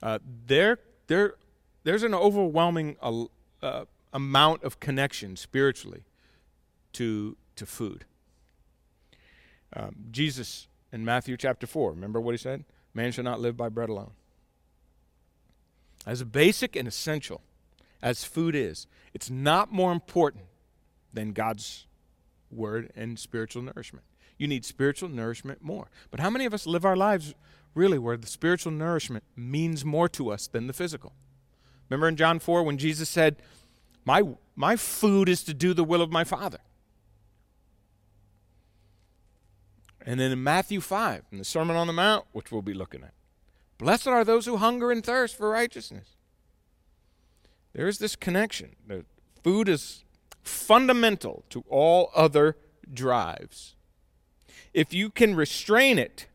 Uh, 0.00 0.20
there, 0.46 0.78
there, 1.08 1.34
there's 1.82 2.04
an 2.04 2.14
overwhelming 2.14 2.96
uh, 3.02 3.24
uh, 3.60 3.84
amount 4.12 4.62
of 4.62 4.78
connection 4.78 5.36
spiritually 5.36 6.04
to 6.92 7.36
to 7.56 7.66
food. 7.66 8.04
Um, 9.74 9.96
Jesus 10.12 10.68
in 10.92 11.04
Matthew 11.04 11.36
chapter 11.36 11.66
four, 11.66 11.90
remember 11.90 12.20
what 12.20 12.30
he 12.30 12.38
said? 12.38 12.64
Man 12.94 13.10
shall 13.10 13.24
not 13.24 13.40
live 13.40 13.56
by 13.56 13.68
bread 13.68 13.88
alone. 13.88 14.12
As 16.06 16.20
a 16.20 16.24
basic 16.24 16.76
and 16.76 16.86
essential 16.86 17.40
as 18.04 18.22
food 18.22 18.54
is, 18.54 18.86
it's 19.14 19.30
not 19.30 19.72
more 19.72 19.90
important 19.90 20.44
than 21.14 21.32
God's 21.32 21.86
word 22.50 22.92
and 22.94 23.18
spiritual 23.18 23.62
nourishment. 23.62 24.04
You 24.36 24.46
need 24.46 24.66
spiritual 24.66 25.08
nourishment 25.08 25.62
more. 25.62 25.88
But 26.10 26.20
how 26.20 26.28
many 26.28 26.44
of 26.44 26.52
us 26.52 26.66
live 26.66 26.84
our 26.84 26.96
lives 26.96 27.34
really 27.74 27.98
where 27.98 28.18
the 28.18 28.26
spiritual 28.26 28.72
nourishment 28.72 29.24
means 29.34 29.86
more 29.86 30.08
to 30.10 30.30
us 30.30 30.46
than 30.46 30.66
the 30.66 30.74
physical? 30.74 31.14
Remember 31.88 32.06
in 32.06 32.16
John 32.16 32.40
4 32.40 32.62
when 32.62 32.76
Jesus 32.76 33.08
said, 33.08 33.36
My, 34.04 34.22
my 34.54 34.76
food 34.76 35.30
is 35.30 35.42
to 35.44 35.54
do 35.54 35.72
the 35.72 35.84
will 35.84 36.02
of 36.02 36.12
my 36.12 36.24
Father. 36.24 36.58
And 40.04 40.20
then 40.20 40.30
in 40.30 40.42
Matthew 40.42 40.82
5, 40.82 41.22
in 41.32 41.38
the 41.38 41.44
Sermon 41.44 41.76
on 41.76 41.86
the 41.86 41.94
Mount, 41.94 42.26
which 42.32 42.52
we'll 42.52 42.60
be 42.60 42.74
looking 42.74 43.02
at, 43.02 43.14
blessed 43.78 44.08
are 44.08 44.24
those 44.24 44.44
who 44.44 44.58
hunger 44.58 44.90
and 44.90 45.02
thirst 45.02 45.38
for 45.38 45.48
righteousness. 45.48 46.13
There 47.74 47.88
is 47.88 47.98
this 47.98 48.16
connection. 48.16 48.76
The 48.86 49.04
food 49.42 49.68
is 49.68 50.04
fundamental 50.42 51.44
to 51.50 51.64
all 51.68 52.10
other 52.14 52.56
drives. 52.92 53.74
If 54.72 54.92
you 54.94 55.10
can 55.10 55.34
restrain 55.34 55.98
it, 55.98 56.26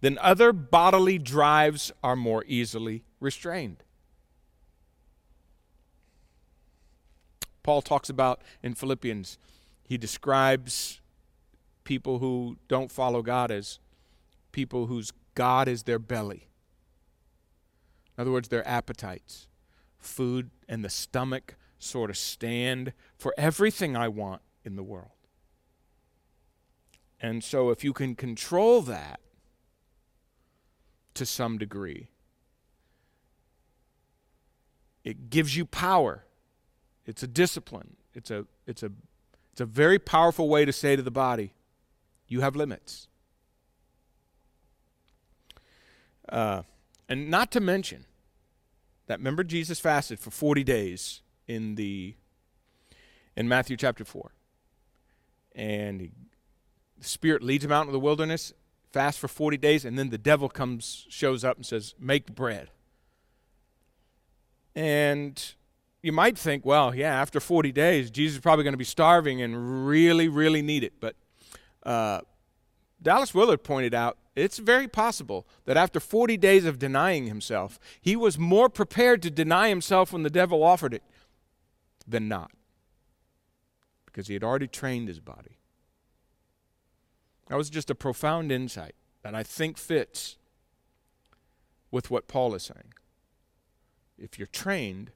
then 0.00 0.18
other 0.20 0.52
bodily 0.52 1.18
drives 1.18 1.92
are 2.02 2.16
more 2.16 2.44
easily 2.46 3.04
restrained. 3.18 3.82
Paul 7.62 7.82
talks 7.82 8.08
about 8.08 8.40
in 8.62 8.74
Philippians, 8.74 9.38
he 9.82 9.98
describes 9.98 11.00
people 11.84 12.18
who 12.18 12.56
don't 12.68 12.90
follow 12.90 13.22
God 13.22 13.50
as 13.50 13.78
people 14.52 14.86
whose 14.86 15.12
God 15.34 15.68
is 15.68 15.82
their 15.82 15.98
belly. 15.98 16.49
In 18.20 18.24
other 18.24 18.32
words, 18.32 18.48
their 18.48 18.68
appetites. 18.68 19.48
Food 19.98 20.50
and 20.68 20.84
the 20.84 20.90
stomach 20.90 21.54
sort 21.78 22.10
of 22.10 22.18
stand 22.18 22.92
for 23.16 23.32
everything 23.38 23.96
I 23.96 24.08
want 24.08 24.42
in 24.62 24.76
the 24.76 24.82
world. 24.82 25.16
And 27.18 27.42
so, 27.42 27.70
if 27.70 27.82
you 27.82 27.94
can 27.94 28.14
control 28.14 28.82
that 28.82 29.20
to 31.14 31.24
some 31.24 31.56
degree, 31.56 32.08
it 35.02 35.30
gives 35.30 35.56
you 35.56 35.64
power. 35.64 36.26
It's 37.06 37.22
a 37.22 37.26
discipline. 37.26 37.96
It's 38.12 38.30
a, 38.30 38.44
it's 38.66 38.82
a, 38.82 38.92
it's 39.50 39.62
a 39.62 39.66
very 39.66 39.98
powerful 39.98 40.50
way 40.50 40.66
to 40.66 40.74
say 40.74 40.94
to 40.94 41.00
the 41.00 41.10
body, 41.10 41.54
you 42.28 42.42
have 42.42 42.54
limits. 42.54 43.08
Uh, 46.28 46.64
and 47.08 47.30
not 47.30 47.50
to 47.52 47.60
mention 47.60 48.04
that 49.10 49.18
remember 49.18 49.42
Jesus 49.42 49.80
fasted 49.80 50.20
for 50.20 50.30
40 50.30 50.62
days 50.62 51.22
in 51.48 51.74
the 51.74 52.14
in 53.34 53.48
Matthew 53.48 53.76
chapter 53.76 54.04
4. 54.04 54.30
And 55.56 56.00
he, 56.00 56.12
the 56.96 57.08
Spirit 57.08 57.42
leads 57.42 57.64
him 57.64 57.72
out 57.72 57.80
into 57.80 57.92
the 57.92 57.98
wilderness, 57.98 58.52
fast 58.92 59.18
for 59.18 59.26
40 59.26 59.56
days, 59.56 59.84
and 59.84 59.98
then 59.98 60.10
the 60.10 60.18
devil 60.18 60.48
comes, 60.48 61.06
shows 61.08 61.42
up 61.42 61.56
and 61.56 61.66
says, 61.66 61.96
Make 61.98 62.36
bread. 62.36 62.70
And 64.76 65.54
you 66.02 66.12
might 66.12 66.38
think, 66.38 66.64
well, 66.64 66.94
yeah, 66.94 67.20
after 67.20 67.40
40 67.40 67.72
days, 67.72 68.12
Jesus 68.12 68.36
is 68.36 68.40
probably 68.40 68.62
going 68.62 68.74
to 68.74 68.78
be 68.78 68.84
starving 68.84 69.42
and 69.42 69.88
really, 69.88 70.28
really 70.28 70.62
need 70.62 70.84
it. 70.84 71.00
But 71.00 71.16
uh, 71.82 72.20
Dallas 73.02 73.34
Willard 73.34 73.64
pointed 73.64 73.94
out 73.94 74.18
it's 74.36 74.58
very 74.58 74.88
possible 74.88 75.46
that 75.64 75.76
after 75.76 76.00
40 76.00 76.36
days 76.36 76.64
of 76.64 76.78
denying 76.78 77.26
himself, 77.26 77.78
he 78.00 78.14
was 78.14 78.38
more 78.38 78.68
prepared 78.68 79.22
to 79.22 79.30
deny 79.30 79.68
himself 79.68 80.12
when 80.12 80.22
the 80.22 80.30
devil 80.30 80.62
offered 80.62 80.94
it 80.94 81.02
than 82.06 82.28
not. 82.28 82.50
Because 84.06 84.28
he 84.28 84.34
had 84.34 84.44
already 84.44 84.66
trained 84.66 85.08
his 85.08 85.20
body. 85.20 85.58
That 87.48 87.56
was 87.56 87.70
just 87.70 87.90
a 87.90 87.94
profound 87.94 88.52
insight 88.52 88.94
that 89.22 89.34
I 89.34 89.42
think 89.42 89.76
fits 89.76 90.36
with 91.90 92.10
what 92.10 92.28
Paul 92.28 92.54
is 92.54 92.62
saying. 92.62 92.94
If 94.16 94.38
you're 94.38 94.46
trained, 94.46 95.10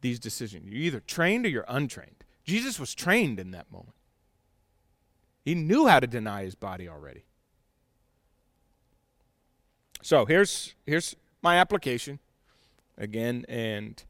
these 0.00 0.20
decisions, 0.20 0.66
you're 0.66 0.82
either 0.82 1.00
trained 1.00 1.46
or 1.46 1.48
you're 1.48 1.64
untrained. 1.68 2.24
Jesus 2.44 2.78
was 2.78 2.94
trained 2.94 3.40
in 3.40 3.50
that 3.52 3.70
moment. 3.72 3.94
He 5.44 5.54
knew 5.54 5.86
how 5.86 6.00
to 6.00 6.06
deny 6.06 6.44
his 6.44 6.54
body 6.54 6.88
already. 6.88 7.24
So 10.02 10.24
here's 10.24 10.74
here's 10.86 11.16
my 11.42 11.58
application 11.58 12.18
again, 12.96 13.44
and 13.48 14.02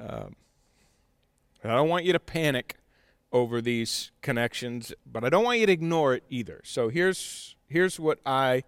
um, 0.00 0.36
I 1.64 1.68
don't 1.68 1.88
want 1.88 2.04
you 2.04 2.12
to 2.12 2.20
panic 2.20 2.76
over 3.32 3.60
these 3.60 4.10
connections, 4.22 4.92
but 5.04 5.24
I 5.24 5.28
don't 5.28 5.44
want 5.44 5.58
you 5.58 5.66
to 5.66 5.72
ignore 5.72 6.14
it 6.14 6.24
either. 6.28 6.60
So 6.64 6.88
here's 6.88 7.56
here's 7.68 7.98
what 7.98 8.20
I 8.24 8.64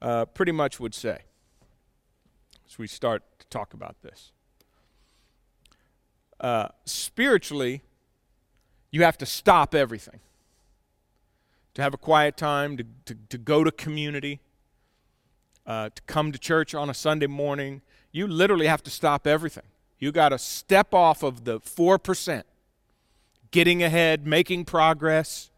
uh, 0.00 0.24
pretty 0.26 0.52
much 0.52 0.80
would 0.80 0.94
say 0.94 1.22
as 2.68 2.78
we 2.78 2.86
start 2.86 3.22
to 3.38 3.46
talk 3.46 3.74
about 3.74 3.96
this. 4.02 4.32
Uh, 6.40 6.68
spiritually, 6.84 7.82
you 8.90 9.02
have 9.02 9.18
to 9.18 9.26
stop 9.26 9.74
everything 9.74 10.20
to 11.78 11.82
have 11.82 11.94
a 11.94 11.98
quiet 11.98 12.36
time, 12.36 12.76
to, 12.76 12.84
to, 13.04 13.16
to 13.28 13.38
go 13.38 13.62
to 13.62 13.70
community, 13.70 14.40
uh, 15.64 15.90
to 15.94 16.02
come 16.08 16.32
to 16.32 16.38
church 16.38 16.74
on 16.74 16.90
a 16.90 16.94
Sunday 16.94 17.28
morning. 17.28 17.82
You 18.10 18.26
literally 18.26 18.66
have 18.66 18.82
to 18.82 18.90
stop 18.90 19.28
everything. 19.28 19.62
You 20.00 20.10
got 20.10 20.30
to 20.30 20.38
step 20.38 20.92
off 20.92 21.22
of 21.22 21.44
the 21.44 21.60
4%, 21.60 22.42
getting 23.52 23.84
ahead, 23.84 24.26
making 24.26 24.64
progress, 24.64 25.52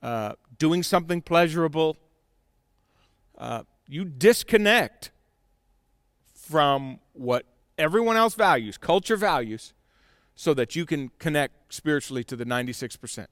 uh, 0.00 0.34
doing 0.58 0.84
something 0.84 1.20
pleasurable. 1.20 1.96
Uh, 3.36 3.64
you 3.88 4.04
disconnect 4.04 5.10
from 6.36 7.00
what 7.14 7.44
everyone 7.76 8.16
else 8.16 8.36
values, 8.36 8.78
culture 8.78 9.16
values, 9.16 9.72
so 10.36 10.54
that 10.54 10.76
you 10.76 10.86
can 10.86 11.10
connect 11.18 11.74
spiritually 11.74 12.22
to 12.22 12.36
the 12.36 12.44
96%. 12.44 13.26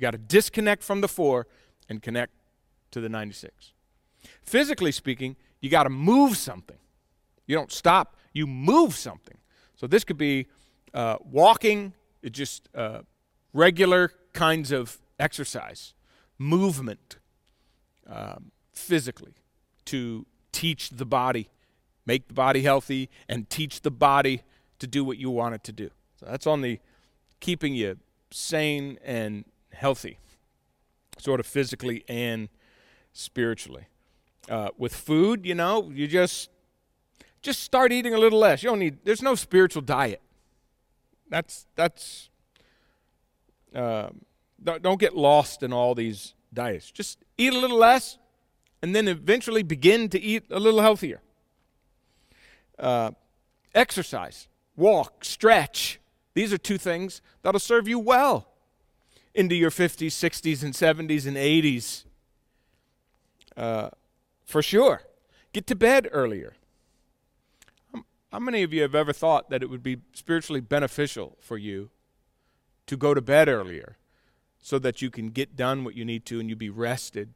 You 0.00 0.06
got 0.06 0.12
to 0.12 0.18
disconnect 0.18 0.82
from 0.82 1.02
the 1.02 1.08
four 1.08 1.46
and 1.86 2.00
connect 2.00 2.32
to 2.90 3.02
the 3.02 3.10
96. 3.10 3.74
Physically 4.42 4.92
speaking, 4.92 5.36
you 5.60 5.68
got 5.68 5.82
to 5.82 5.90
move 5.90 6.38
something. 6.38 6.78
You 7.46 7.54
don't 7.54 7.70
stop, 7.70 8.16
you 8.32 8.46
move 8.46 8.94
something. 8.94 9.36
So 9.76 9.86
this 9.86 10.04
could 10.04 10.16
be 10.16 10.46
uh, 10.94 11.18
walking, 11.22 11.92
just 12.30 12.70
uh, 12.74 13.00
regular 13.52 14.14
kinds 14.32 14.72
of 14.72 14.96
exercise, 15.18 15.92
movement 16.38 17.18
um, 18.08 18.52
physically 18.72 19.34
to 19.84 20.24
teach 20.50 20.88
the 20.88 21.04
body, 21.04 21.50
make 22.06 22.26
the 22.26 22.34
body 22.34 22.62
healthy, 22.62 23.10
and 23.28 23.50
teach 23.50 23.82
the 23.82 23.90
body 23.90 24.44
to 24.78 24.86
do 24.86 25.04
what 25.04 25.18
you 25.18 25.28
want 25.28 25.54
it 25.54 25.64
to 25.64 25.72
do. 25.72 25.90
So 26.18 26.24
that's 26.24 26.46
on 26.46 26.62
the 26.62 26.80
keeping 27.40 27.74
you 27.74 27.98
sane 28.30 28.98
and 29.04 29.44
healthy, 29.72 30.18
sort 31.18 31.40
of 31.40 31.46
physically 31.46 32.04
and 32.08 32.48
spiritually. 33.12 33.86
Uh, 34.48 34.70
with 34.76 34.94
food, 34.94 35.46
you 35.46 35.54
know, 35.54 35.90
you 35.90 36.06
just 36.06 36.50
just 37.42 37.62
start 37.62 37.92
eating 37.92 38.14
a 38.14 38.18
little 38.18 38.38
less. 38.38 38.62
You 38.62 38.70
don't 38.70 38.78
need. 38.78 38.98
There's 39.04 39.22
no 39.22 39.34
spiritual 39.34 39.82
diet. 39.82 40.20
That's 41.28 41.66
that's. 41.76 42.28
Uh, 43.74 44.10
don't, 44.62 44.98
get 44.98 45.16
lost 45.16 45.62
in 45.62 45.72
all 45.72 45.94
these 45.94 46.34
diets. 46.52 46.90
Just 46.90 47.18
eat 47.38 47.52
a 47.52 47.58
little 47.58 47.78
less, 47.78 48.18
and 48.82 48.94
then 48.94 49.08
eventually 49.08 49.62
begin 49.62 50.08
to 50.08 50.20
eat 50.20 50.44
a 50.50 50.58
little 50.58 50.80
healthier. 50.80 51.22
Uh, 52.78 53.12
exercise, 53.74 54.48
walk, 54.76 55.24
stretch. 55.24 56.00
These 56.34 56.52
are 56.52 56.58
two 56.58 56.78
things 56.78 57.22
that'll 57.42 57.60
serve 57.60 57.88
you 57.88 57.98
well 57.98 58.49
into 59.34 59.54
your 59.54 59.70
50s, 59.70 60.08
60s, 60.08 60.62
and 60.62 60.74
70s 60.74 61.26
and 61.26 61.36
80s. 61.36 62.04
Uh, 63.56 63.90
for 64.44 64.62
sure. 64.62 65.02
Get 65.52 65.66
to 65.68 65.74
bed 65.74 66.08
earlier. 66.12 66.54
How 68.32 68.38
many 68.38 68.62
of 68.62 68.72
you 68.72 68.82
have 68.82 68.94
ever 68.94 69.12
thought 69.12 69.50
that 69.50 69.62
it 69.62 69.70
would 69.70 69.82
be 69.82 69.98
spiritually 70.12 70.60
beneficial 70.60 71.36
for 71.40 71.58
you 71.58 71.90
to 72.86 72.96
go 72.96 73.12
to 73.12 73.20
bed 73.20 73.48
earlier 73.48 73.96
so 74.60 74.78
that 74.78 75.02
you 75.02 75.10
can 75.10 75.30
get 75.30 75.56
done 75.56 75.84
what 75.84 75.96
you 75.96 76.04
need 76.04 76.24
to 76.26 76.38
and 76.38 76.48
you 76.48 76.54
be 76.54 76.70
rested 76.70 77.34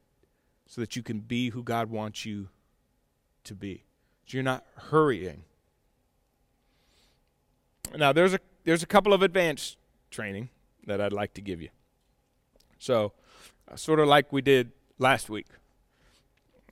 so 0.66 0.80
that 0.80 0.94
you 0.94 1.02
can 1.02 1.20
be 1.20 1.50
who 1.50 1.62
God 1.62 1.90
wants 1.90 2.24
you 2.24 2.48
to 3.44 3.54
be? 3.54 3.84
So 4.26 4.36
you're 4.36 4.44
not 4.44 4.64
hurrying. 4.76 5.44
Now, 7.96 8.12
there's 8.12 8.34
a, 8.34 8.40
there's 8.64 8.82
a 8.82 8.86
couple 8.86 9.12
of 9.12 9.22
advanced 9.22 9.76
training 10.10 10.48
that 10.86 11.00
I'd 11.00 11.12
like 11.12 11.34
to 11.34 11.40
give 11.40 11.60
you. 11.60 11.68
So, 12.84 13.14
uh, 13.66 13.76
sort 13.76 13.98
of 13.98 14.08
like 14.08 14.30
we 14.30 14.42
did 14.42 14.72
last 14.98 15.30
week, 15.30 15.46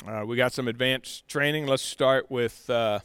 uh, 0.07 0.25
we 0.27 0.37
got 0.37 0.53
some 0.53 0.69
advanced 0.69 1.27
training. 1.27 1.67
Let's 1.67 1.83
start 1.83 2.31
with 2.31 2.69
uh, 2.69 3.01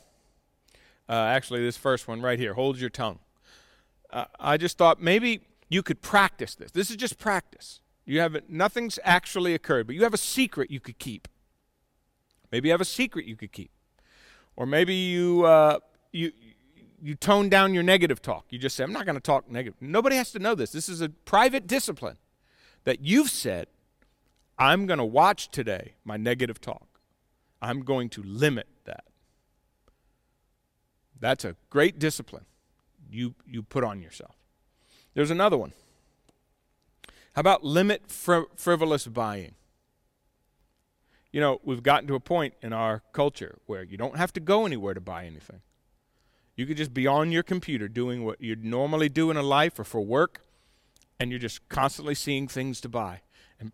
uh 1.08 1.14
actually 1.14 1.62
this 1.62 1.78
first 1.78 2.10
one 2.10 2.22
right 2.22 2.38
here. 2.38 2.54
Hold 2.54 2.82
your 2.82 2.90
tongue. 2.90 3.20
Uh, 4.10 4.26
I 4.42 4.58
just 4.58 4.78
thought 4.78 5.02
maybe 5.02 5.40
you 5.70 5.84
could 5.84 6.02
practice 6.02 6.54
this. 6.56 6.72
This 6.72 6.90
is 6.90 6.98
just 6.98 7.18
practice. 7.18 7.80
You 8.04 8.20
have 8.20 8.38
nothing's 8.50 9.00
actually 9.06 9.54
occurred, 9.54 9.88
but 9.88 9.96
you 9.96 10.04
have 10.04 10.14
a 10.14 10.18
secret 10.18 10.70
you 10.70 10.82
could 10.82 11.00
keep. 11.00 11.30
Maybe 12.52 12.68
you 12.68 12.74
have 12.74 12.82
a 12.82 12.86
secret 12.86 13.26
you 13.26 13.38
could 13.38 13.54
keep. 13.54 13.72
Or 14.58 14.66
maybe 14.66 14.94
you, 14.94 15.46
uh, 15.46 15.80
you, 16.12 16.34
you 17.02 17.16
tone 17.16 17.48
down 17.48 17.74
your 17.74 17.84
negative 17.84 18.22
talk. 18.22 18.48
You 18.50 18.60
just 18.60 18.76
say, 18.76 18.84
I'm 18.84 18.92
not 18.92 19.06
going 19.06 19.16
to 19.16 19.22
talk 19.22 19.50
negative. 19.50 19.78
Nobody 19.80 20.18
has 20.18 20.34
to 20.34 20.40
know 20.40 20.56
this. 20.56 20.72
This 20.72 20.90
is 20.90 21.00
a 21.00 21.08
private 21.08 21.68
discipline 21.68 22.18
that 22.88 23.02
you've 23.02 23.30
said, 23.30 23.68
I'm 24.58 24.86
going 24.86 24.98
to 24.98 25.04
watch 25.04 25.50
today 25.50 25.96
my 26.06 26.16
negative 26.16 26.62
talk. 26.62 27.02
I'm 27.62 27.82
going 27.82 28.08
to 28.12 28.24
limit 28.24 28.66
that. 28.86 29.04
That's 31.20 31.44
a 31.44 31.58
great 31.70 32.00
discipline 32.00 32.46
you, 33.12 33.36
you 33.46 33.62
put 33.62 33.84
on 33.84 34.02
yourself. 34.02 34.36
There's 35.16 35.32
another 35.32 35.58
one. 35.58 35.74
How 37.34 37.42
about 37.42 37.66
limit 37.66 38.04
fr- 38.08 38.48
frivolous 38.56 39.06
buying? 39.06 39.56
You 41.34 41.42
know, 41.42 41.60
we've 41.66 41.84
gotten 41.84 42.08
to 42.08 42.16
a 42.16 42.22
point 42.22 42.54
in 42.62 42.72
our 42.72 43.04
culture 43.12 43.58
where 43.66 43.84
you 43.84 43.98
don't 43.98 44.16
have 44.16 44.32
to 44.32 44.40
go 44.40 44.66
anywhere 44.66 44.94
to 44.94 45.02
buy 45.02 45.26
anything. 45.26 45.60
You 46.56 46.66
could 46.66 46.78
just 46.78 46.94
be 46.94 47.06
on 47.06 47.34
your 47.34 47.44
computer 47.44 47.90
doing 47.90 48.24
what 48.24 48.40
you'd 48.40 48.64
normally 48.64 49.10
do 49.10 49.30
in 49.30 49.36
a 49.36 49.44
life 49.44 49.78
or 49.78 49.84
for 49.84 50.00
work, 50.00 50.47
and 51.20 51.32
you're 51.32 51.40
just 51.40 51.68
constantly 51.70 52.16
seeing 52.16 52.48
things 52.48 52.82
to 52.82 52.90
buy. 52.90 53.22
And, 53.60 53.72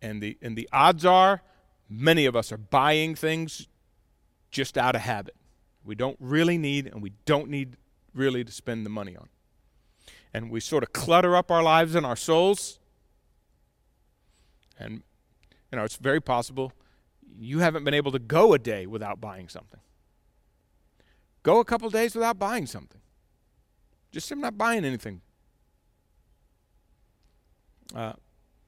and, 0.00 0.22
the, 0.22 0.38
and 0.42 0.56
the 0.56 0.68
odds 0.72 1.04
are 1.04 1.42
many 1.88 2.26
of 2.26 2.34
us 2.36 2.52
are 2.52 2.58
buying 2.58 3.14
things 3.14 3.68
just 4.50 4.76
out 4.76 4.94
of 4.94 5.02
habit. 5.02 5.34
We 5.84 5.94
don't 5.94 6.16
really 6.20 6.58
need, 6.58 6.86
and 6.86 7.02
we 7.02 7.12
don't 7.24 7.48
need 7.48 7.76
really 8.14 8.44
to 8.44 8.52
spend 8.52 8.86
the 8.86 8.90
money 8.90 9.16
on. 9.16 9.28
And 10.34 10.50
we 10.50 10.60
sort 10.60 10.82
of 10.82 10.92
clutter 10.92 11.36
up 11.36 11.50
our 11.50 11.62
lives 11.62 11.94
and 11.94 12.06
our 12.06 12.16
souls. 12.16 12.78
And, 14.78 15.02
you 15.70 15.78
know, 15.78 15.84
it's 15.84 15.96
very 15.96 16.20
possible 16.20 16.72
you 17.38 17.60
haven't 17.60 17.84
been 17.84 17.94
able 17.94 18.12
to 18.12 18.18
go 18.18 18.52
a 18.52 18.58
day 18.58 18.86
without 18.86 19.20
buying 19.20 19.48
something. 19.48 19.80
Go 21.42 21.60
a 21.60 21.64
couple 21.64 21.88
days 21.90 22.14
without 22.14 22.38
buying 22.38 22.66
something. 22.66 23.00
Just 24.10 24.30
I'm 24.30 24.40
not 24.40 24.58
buying 24.58 24.84
anything. 24.84 25.22
Uh, 27.94 28.14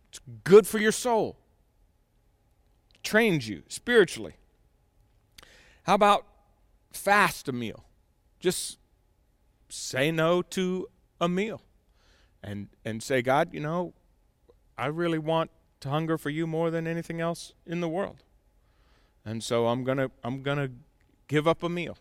it's 0.08 0.20
good 0.44 0.66
for 0.66 0.78
your 0.78 0.92
soul. 0.92 1.36
Trains 3.02 3.48
you 3.48 3.62
spiritually. 3.68 4.34
How 5.84 5.94
about 5.94 6.26
fast 6.92 7.48
a 7.48 7.52
meal? 7.52 7.84
Just 8.40 8.78
say 9.68 10.10
no 10.10 10.40
to 10.42 10.88
a 11.20 11.28
meal 11.28 11.62
and 12.42 12.68
and 12.84 13.02
say, 13.02 13.22
God, 13.22 13.52
you 13.52 13.60
know, 13.60 13.94
I 14.78 14.86
really 14.86 15.18
want 15.18 15.50
to 15.80 15.88
hunger 15.88 16.16
for 16.16 16.30
you 16.30 16.46
more 16.46 16.70
than 16.70 16.86
anything 16.86 17.20
else 17.20 17.52
in 17.66 17.80
the 17.80 17.88
world. 17.88 18.22
And 19.24 19.42
so 19.42 19.66
I'm 19.66 19.84
to 19.98 20.10
I'm 20.22 20.42
to 20.58 20.70
give 21.28 21.48
up 21.48 21.62
a 21.62 21.68
meal 21.68 21.96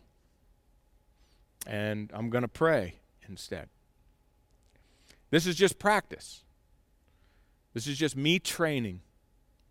and 1.65 2.11
I'm 2.13 2.29
to 2.43 2.47
pray 2.47 2.95
instead. 3.27 3.69
This 5.29 5.47
is 5.47 5.55
just 5.55 5.79
practice. 5.79 6.43
This 7.73 7.87
is 7.87 7.97
just 7.97 8.15
me 8.15 8.39
training 8.39 9.01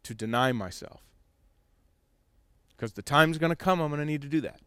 to 0.03 0.15
deny 0.15 0.53
myself. 0.53 1.03
Because 2.77 2.93
the 2.95 3.03
time's 3.03 3.39
going 3.39 3.51
to 3.51 3.57
come, 3.57 3.81
I'm 3.81 3.91
going 3.91 4.01
to 4.01 4.07
need 4.07 4.23
to 4.23 4.29
do 4.29 4.41
that. 4.41 4.61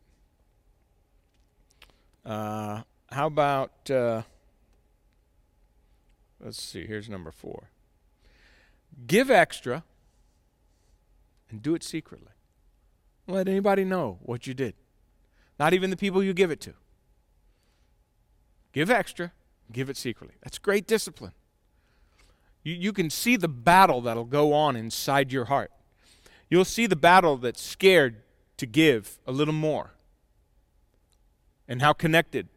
Uh, 2.25 2.81
how 3.11 3.27
about, 3.27 3.91
uh, 3.91 4.21
let's 6.39 6.61
see, 6.61 6.87
here's 6.87 7.09
number 7.09 7.31
four. 7.31 7.69
Give 9.05 9.29
extra 9.29 9.83
and 11.49 11.61
do 11.61 11.75
it 11.75 11.83
secretly. 11.83 12.31
Don't 13.27 13.35
let 13.35 13.47
anybody 13.47 13.83
know 13.83 14.19
what 14.21 14.47
you 14.47 14.53
did, 14.53 14.75
not 15.59 15.73
even 15.73 15.89
the 15.89 15.97
people 15.97 16.23
you 16.23 16.33
give 16.33 16.51
it 16.51 16.61
to. 16.61 16.73
Give 18.71 18.89
extra, 18.89 19.31
give 19.71 19.89
it 19.89 19.97
secretly. 19.97 20.35
That's 20.41 20.57
great 20.57 20.87
discipline. 20.87 21.33
You, 22.65 22.73
you 22.73 22.91
can 22.91 23.09
see 23.09 23.37
the 23.37 23.47
battle 23.47 24.01
that'll 24.01 24.25
go 24.25 24.51
on 24.51 24.75
inside 24.75 25.31
your 25.31 25.45
heart. 25.45 25.71
You'll 26.49 26.65
see 26.65 26.87
the 26.87 26.97
battle 26.97 27.37
that's 27.37 27.61
scared 27.61 28.17
to 28.57 28.65
give 28.65 29.19
a 29.25 29.31
little 29.31 29.53
more, 29.53 29.91
and 31.67 31.81
how 31.81 31.93
connected 31.93 32.47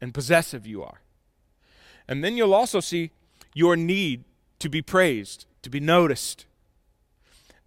and 0.00 0.14
possessive 0.14 0.66
you 0.66 0.82
are. 0.82 1.00
And 2.08 2.22
then 2.22 2.36
you'll 2.36 2.54
also 2.54 2.80
see 2.80 3.10
your 3.54 3.76
need 3.76 4.24
to 4.58 4.68
be 4.68 4.82
praised, 4.82 5.46
to 5.62 5.70
be 5.70 5.80
noticed. 5.80 6.46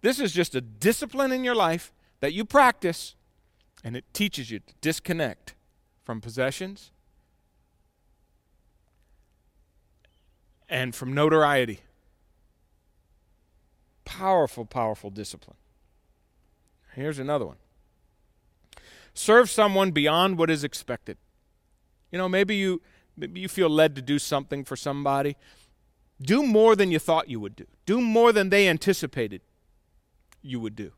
This 0.02 0.20
is 0.20 0.32
just 0.32 0.54
a 0.54 0.60
discipline 0.60 1.32
in 1.32 1.44
your 1.44 1.54
life 1.54 1.92
that 2.20 2.32
you 2.32 2.44
practice, 2.44 3.14
and 3.82 3.96
it 3.96 4.04
teaches 4.12 4.50
you 4.50 4.60
to 4.60 4.74
disconnect 4.80 5.54
from 6.04 6.20
possessions 6.20 6.92
and 10.68 10.94
from 10.94 11.12
notoriety. 11.12 11.80
Powerful, 14.04 14.64
powerful 14.64 15.10
discipline. 15.10 15.56
Here's 16.94 17.18
another 17.18 17.46
one 17.46 17.56
serve 19.12 19.50
someone 19.50 19.90
beyond 19.90 20.38
what 20.38 20.50
is 20.50 20.62
expected. 20.62 21.16
You 22.10 22.18
know, 22.18 22.28
maybe 22.28 22.56
you 22.56 22.82
maybe 23.16 23.40
you 23.40 23.48
feel 23.48 23.68
led 23.68 23.96
to 23.96 24.02
do 24.02 24.18
something 24.18 24.64
for 24.64 24.76
somebody. 24.76 25.36
Do 26.20 26.42
more 26.42 26.76
than 26.76 26.90
you 26.90 26.98
thought 26.98 27.28
you 27.28 27.40
would 27.40 27.56
do. 27.56 27.66
Do 27.84 28.00
more 28.00 28.32
than 28.32 28.48
they 28.48 28.68
anticipated 28.68 29.42
you 30.40 30.60
would 30.60 30.74
do. 30.74 30.92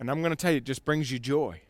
And 0.00 0.10
I'm 0.10 0.20
going 0.20 0.30
to 0.30 0.36
tell 0.36 0.50
you, 0.50 0.58
it 0.58 0.64
just 0.64 0.84
brings 0.84 1.12
you 1.12 1.18
joy. 1.18 1.60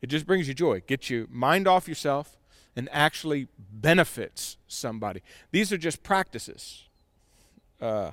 It 0.00 0.06
just 0.06 0.26
brings 0.26 0.48
you 0.48 0.54
joy. 0.54 0.82
Get 0.86 1.10
your 1.10 1.26
mind 1.28 1.68
off 1.68 1.86
yourself 1.86 2.37
and 2.78 2.88
actually 2.92 3.48
benefits 3.58 4.56
somebody. 4.68 5.20
These 5.50 5.72
are 5.72 5.76
just 5.76 6.04
practices. 6.04 6.84
Uh, 7.80 8.12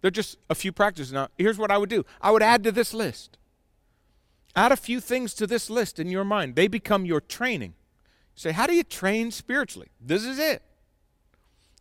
they're 0.00 0.10
just 0.10 0.38
a 0.50 0.56
few 0.56 0.72
practices. 0.72 1.12
Now, 1.12 1.28
here's 1.38 1.56
what 1.56 1.70
I 1.70 1.78
would 1.78 1.88
do 1.88 2.04
I 2.20 2.32
would 2.32 2.42
add 2.42 2.64
to 2.64 2.72
this 2.72 2.92
list. 2.92 3.38
Add 4.56 4.72
a 4.72 4.76
few 4.76 4.98
things 4.98 5.34
to 5.34 5.46
this 5.46 5.70
list 5.70 6.00
in 6.00 6.08
your 6.08 6.24
mind. 6.24 6.56
They 6.56 6.66
become 6.66 7.06
your 7.06 7.20
training. 7.20 7.74
Say, 8.34 8.50
how 8.50 8.66
do 8.66 8.74
you 8.74 8.82
train 8.82 9.30
spiritually? 9.30 9.88
This 10.00 10.24
is 10.24 10.40
it. 10.40 10.62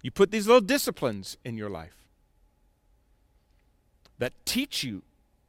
You 0.04 0.12
put 0.12 0.30
these 0.30 0.46
little 0.46 0.62
disciplines 0.62 1.38
in 1.43 1.58
your 1.58 1.72
life 1.72 2.06
that 4.20 4.34
teach 4.46 4.84
you 4.84 5.02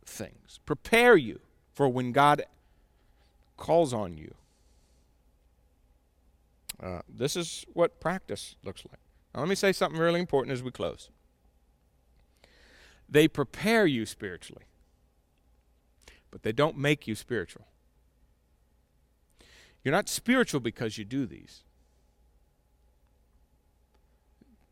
things, 0.06 0.58
prepare 0.64 1.16
you 1.16 1.40
for 1.74 1.86
when 1.86 2.12
God 2.12 2.44
calls 3.58 3.92
on 3.92 4.16
you. 4.16 4.34
Uh, 6.82 7.00
this 7.08 7.36
is 7.36 7.64
what 7.72 8.00
practice 8.00 8.56
looks 8.62 8.84
like. 8.88 9.00
Now, 9.34 9.40
let 9.40 9.48
me 9.48 9.54
say 9.54 9.72
something 9.72 10.00
really 10.00 10.20
important 10.20 10.52
as 10.52 10.62
we 10.62 10.70
close. 10.70 11.10
They 13.08 13.26
prepare 13.26 13.86
you 13.86 14.06
spiritually, 14.06 14.64
but 16.30 16.42
they 16.42 16.52
don't 16.52 16.76
make 16.76 17.06
you 17.06 17.14
spiritual. 17.14 17.66
You're 19.82 19.92
not 19.92 20.08
spiritual 20.08 20.60
because 20.60 20.98
you 20.98 21.04
do 21.04 21.26
these. 21.26 21.62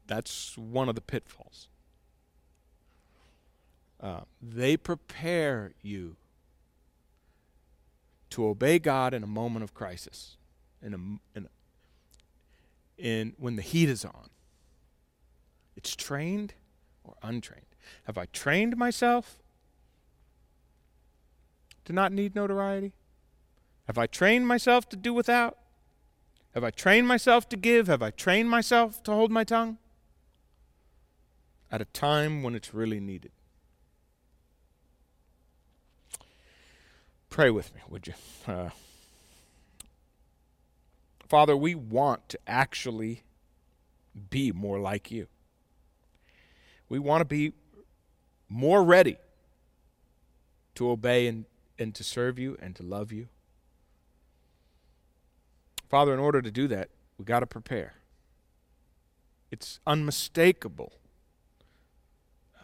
That's 0.07 0.57
one 0.57 0.89
of 0.89 0.95
the 0.95 1.01
pitfalls. 1.01 1.69
Uh, 4.01 4.21
they 4.43 4.77
prepare 4.77 5.73
you 5.83 6.17
to 8.31 8.47
obey 8.47 8.79
God 8.79 9.15
in 9.15 9.23
a 9.23 9.27
moment 9.27 9.65
of 9.65 9.73
crisis, 9.73 10.37
in 10.83 10.93
a, 10.95 11.39
in 11.39 11.49
in 12.99 13.35
when 13.39 13.57
the 13.57 13.63
heat 13.63 13.89
is 13.89 14.05
on. 14.05 14.31
It's 15.77 15.95
trained 15.95 16.55
or 17.05 17.15
untrained. 17.23 17.67
Have 18.05 18.19
I 18.19 18.27
trained 18.27 18.77
myself 18.77 19.39
to 21.85 21.93
not 21.93 22.13
need 22.13 22.35
notoriety? 22.35 22.93
Have 23.87 23.99
I 23.99 24.07
trained 24.07 24.47
myself 24.47 24.89
to 24.89 24.97
do 24.97 25.13
without? 25.13 25.59
Have 26.55 26.65
I 26.65 26.71
trained 26.71 27.07
myself 27.07 27.49
to 27.51 27.57
give? 27.57 27.87
Have 27.87 28.03
I 28.03 28.11
trained 28.11 28.51
myself 28.51 29.03
to 29.05 29.13
hold 29.13 29.31
my 29.31 29.45
tongue? 29.45 29.79
At 31.71 31.81
a 31.81 31.85
time 31.85 32.43
when 32.43 32.55
it's 32.55 32.73
really 32.73 33.01
needed. 33.01 33.33
Pray 37.29 37.51
with 37.51 37.75
me, 37.75 37.83
would 37.91 38.07
you? 38.07 38.15
Uh, 38.47 38.71
Father, 41.29 41.57
we 41.57 41.75
want 41.75 42.29
to 42.29 42.39
actually 42.47 43.23
be 44.31 44.53
more 44.53 44.79
like 44.79 45.11
you. 45.11 45.27
We 46.89 46.99
want 46.99 47.21
to 47.21 47.25
be 47.25 47.53
more 48.49 48.85
ready 48.85 49.17
to 50.77 50.91
obey 50.91 51.27
and, 51.27 51.47
and 51.79 51.95
to 51.95 52.05
serve 52.05 52.39
you 52.39 52.57
and 52.61 52.77
to 52.77 52.83
love 52.83 53.13
you. 53.13 53.29
Father, 55.89 56.15
in 56.15 56.21
order 56.21 56.43
to 56.43 56.51
do 56.51 56.69
that, 56.69 56.91
we 57.19 57.25
got 57.25 57.41
to 57.41 57.47
prepare. 57.47 57.95
It's 59.51 59.81
unmistakable. 59.87 60.93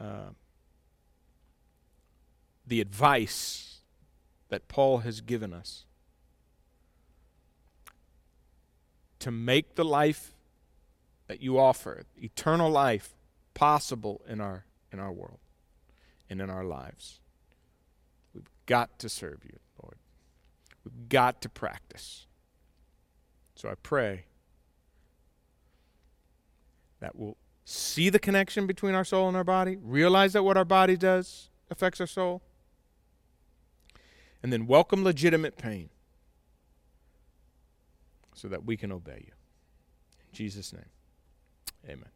Uh, 0.00 0.30
the 2.66 2.80
advice 2.80 3.80
that 4.48 4.68
Paul 4.68 4.98
has 4.98 5.20
given 5.20 5.52
us 5.52 5.84
to 9.22 9.30
make 9.30 9.76
the 9.76 9.84
life 9.84 10.34
that 11.28 11.40
you 11.40 11.56
offer, 11.56 12.02
eternal 12.16 12.68
life, 12.68 13.14
possible 13.54 14.20
in 14.28 14.40
our 14.40 14.64
in 14.90 14.98
our 14.98 15.12
world 15.12 15.38
and 16.28 16.40
in 16.40 16.50
our 16.50 16.64
lives. 16.64 17.20
We've 18.34 18.50
got 18.66 18.98
to 18.98 19.08
serve 19.08 19.44
you, 19.44 19.60
Lord. 19.80 19.96
We've 20.84 21.08
got 21.08 21.40
to 21.42 21.48
practice. 21.48 22.26
So 23.54 23.68
I 23.68 23.74
pray 23.76 24.24
that 26.98 27.14
we'll 27.14 27.36
see 27.64 28.08
the 28.08 28.18
connection 28.18 28.66
between 28.66 28.94
our 28.94 29.04
soul 29.04 29.28
and 29.28 29.36
our 29.36 29.44
body, 29.44 29.76
realize 29.80 30.32
that 30.32 30.42
what 30.42 30.56
our 30.56 30.64
body 30.64 30.96
does 30.96 31.48
affects 31.70 32.00
our 32.00 32.08
soul, 32.08 32.42
and 34.42 34.52
then 34.52 34.66
welcome 34.66 35.04
legitimate 35.04 35.56
pain 35.56 35.90
so 38.34 38.48
that 38.48 38.64
we 38.64 38.76
can 38.76 38.92
obey 38.92 39.24
you. 39.26 39.32
In 40.20 40.34
Jesus' 40.34 40.72
name, 40.72 40.90
amen. 41.84 42.10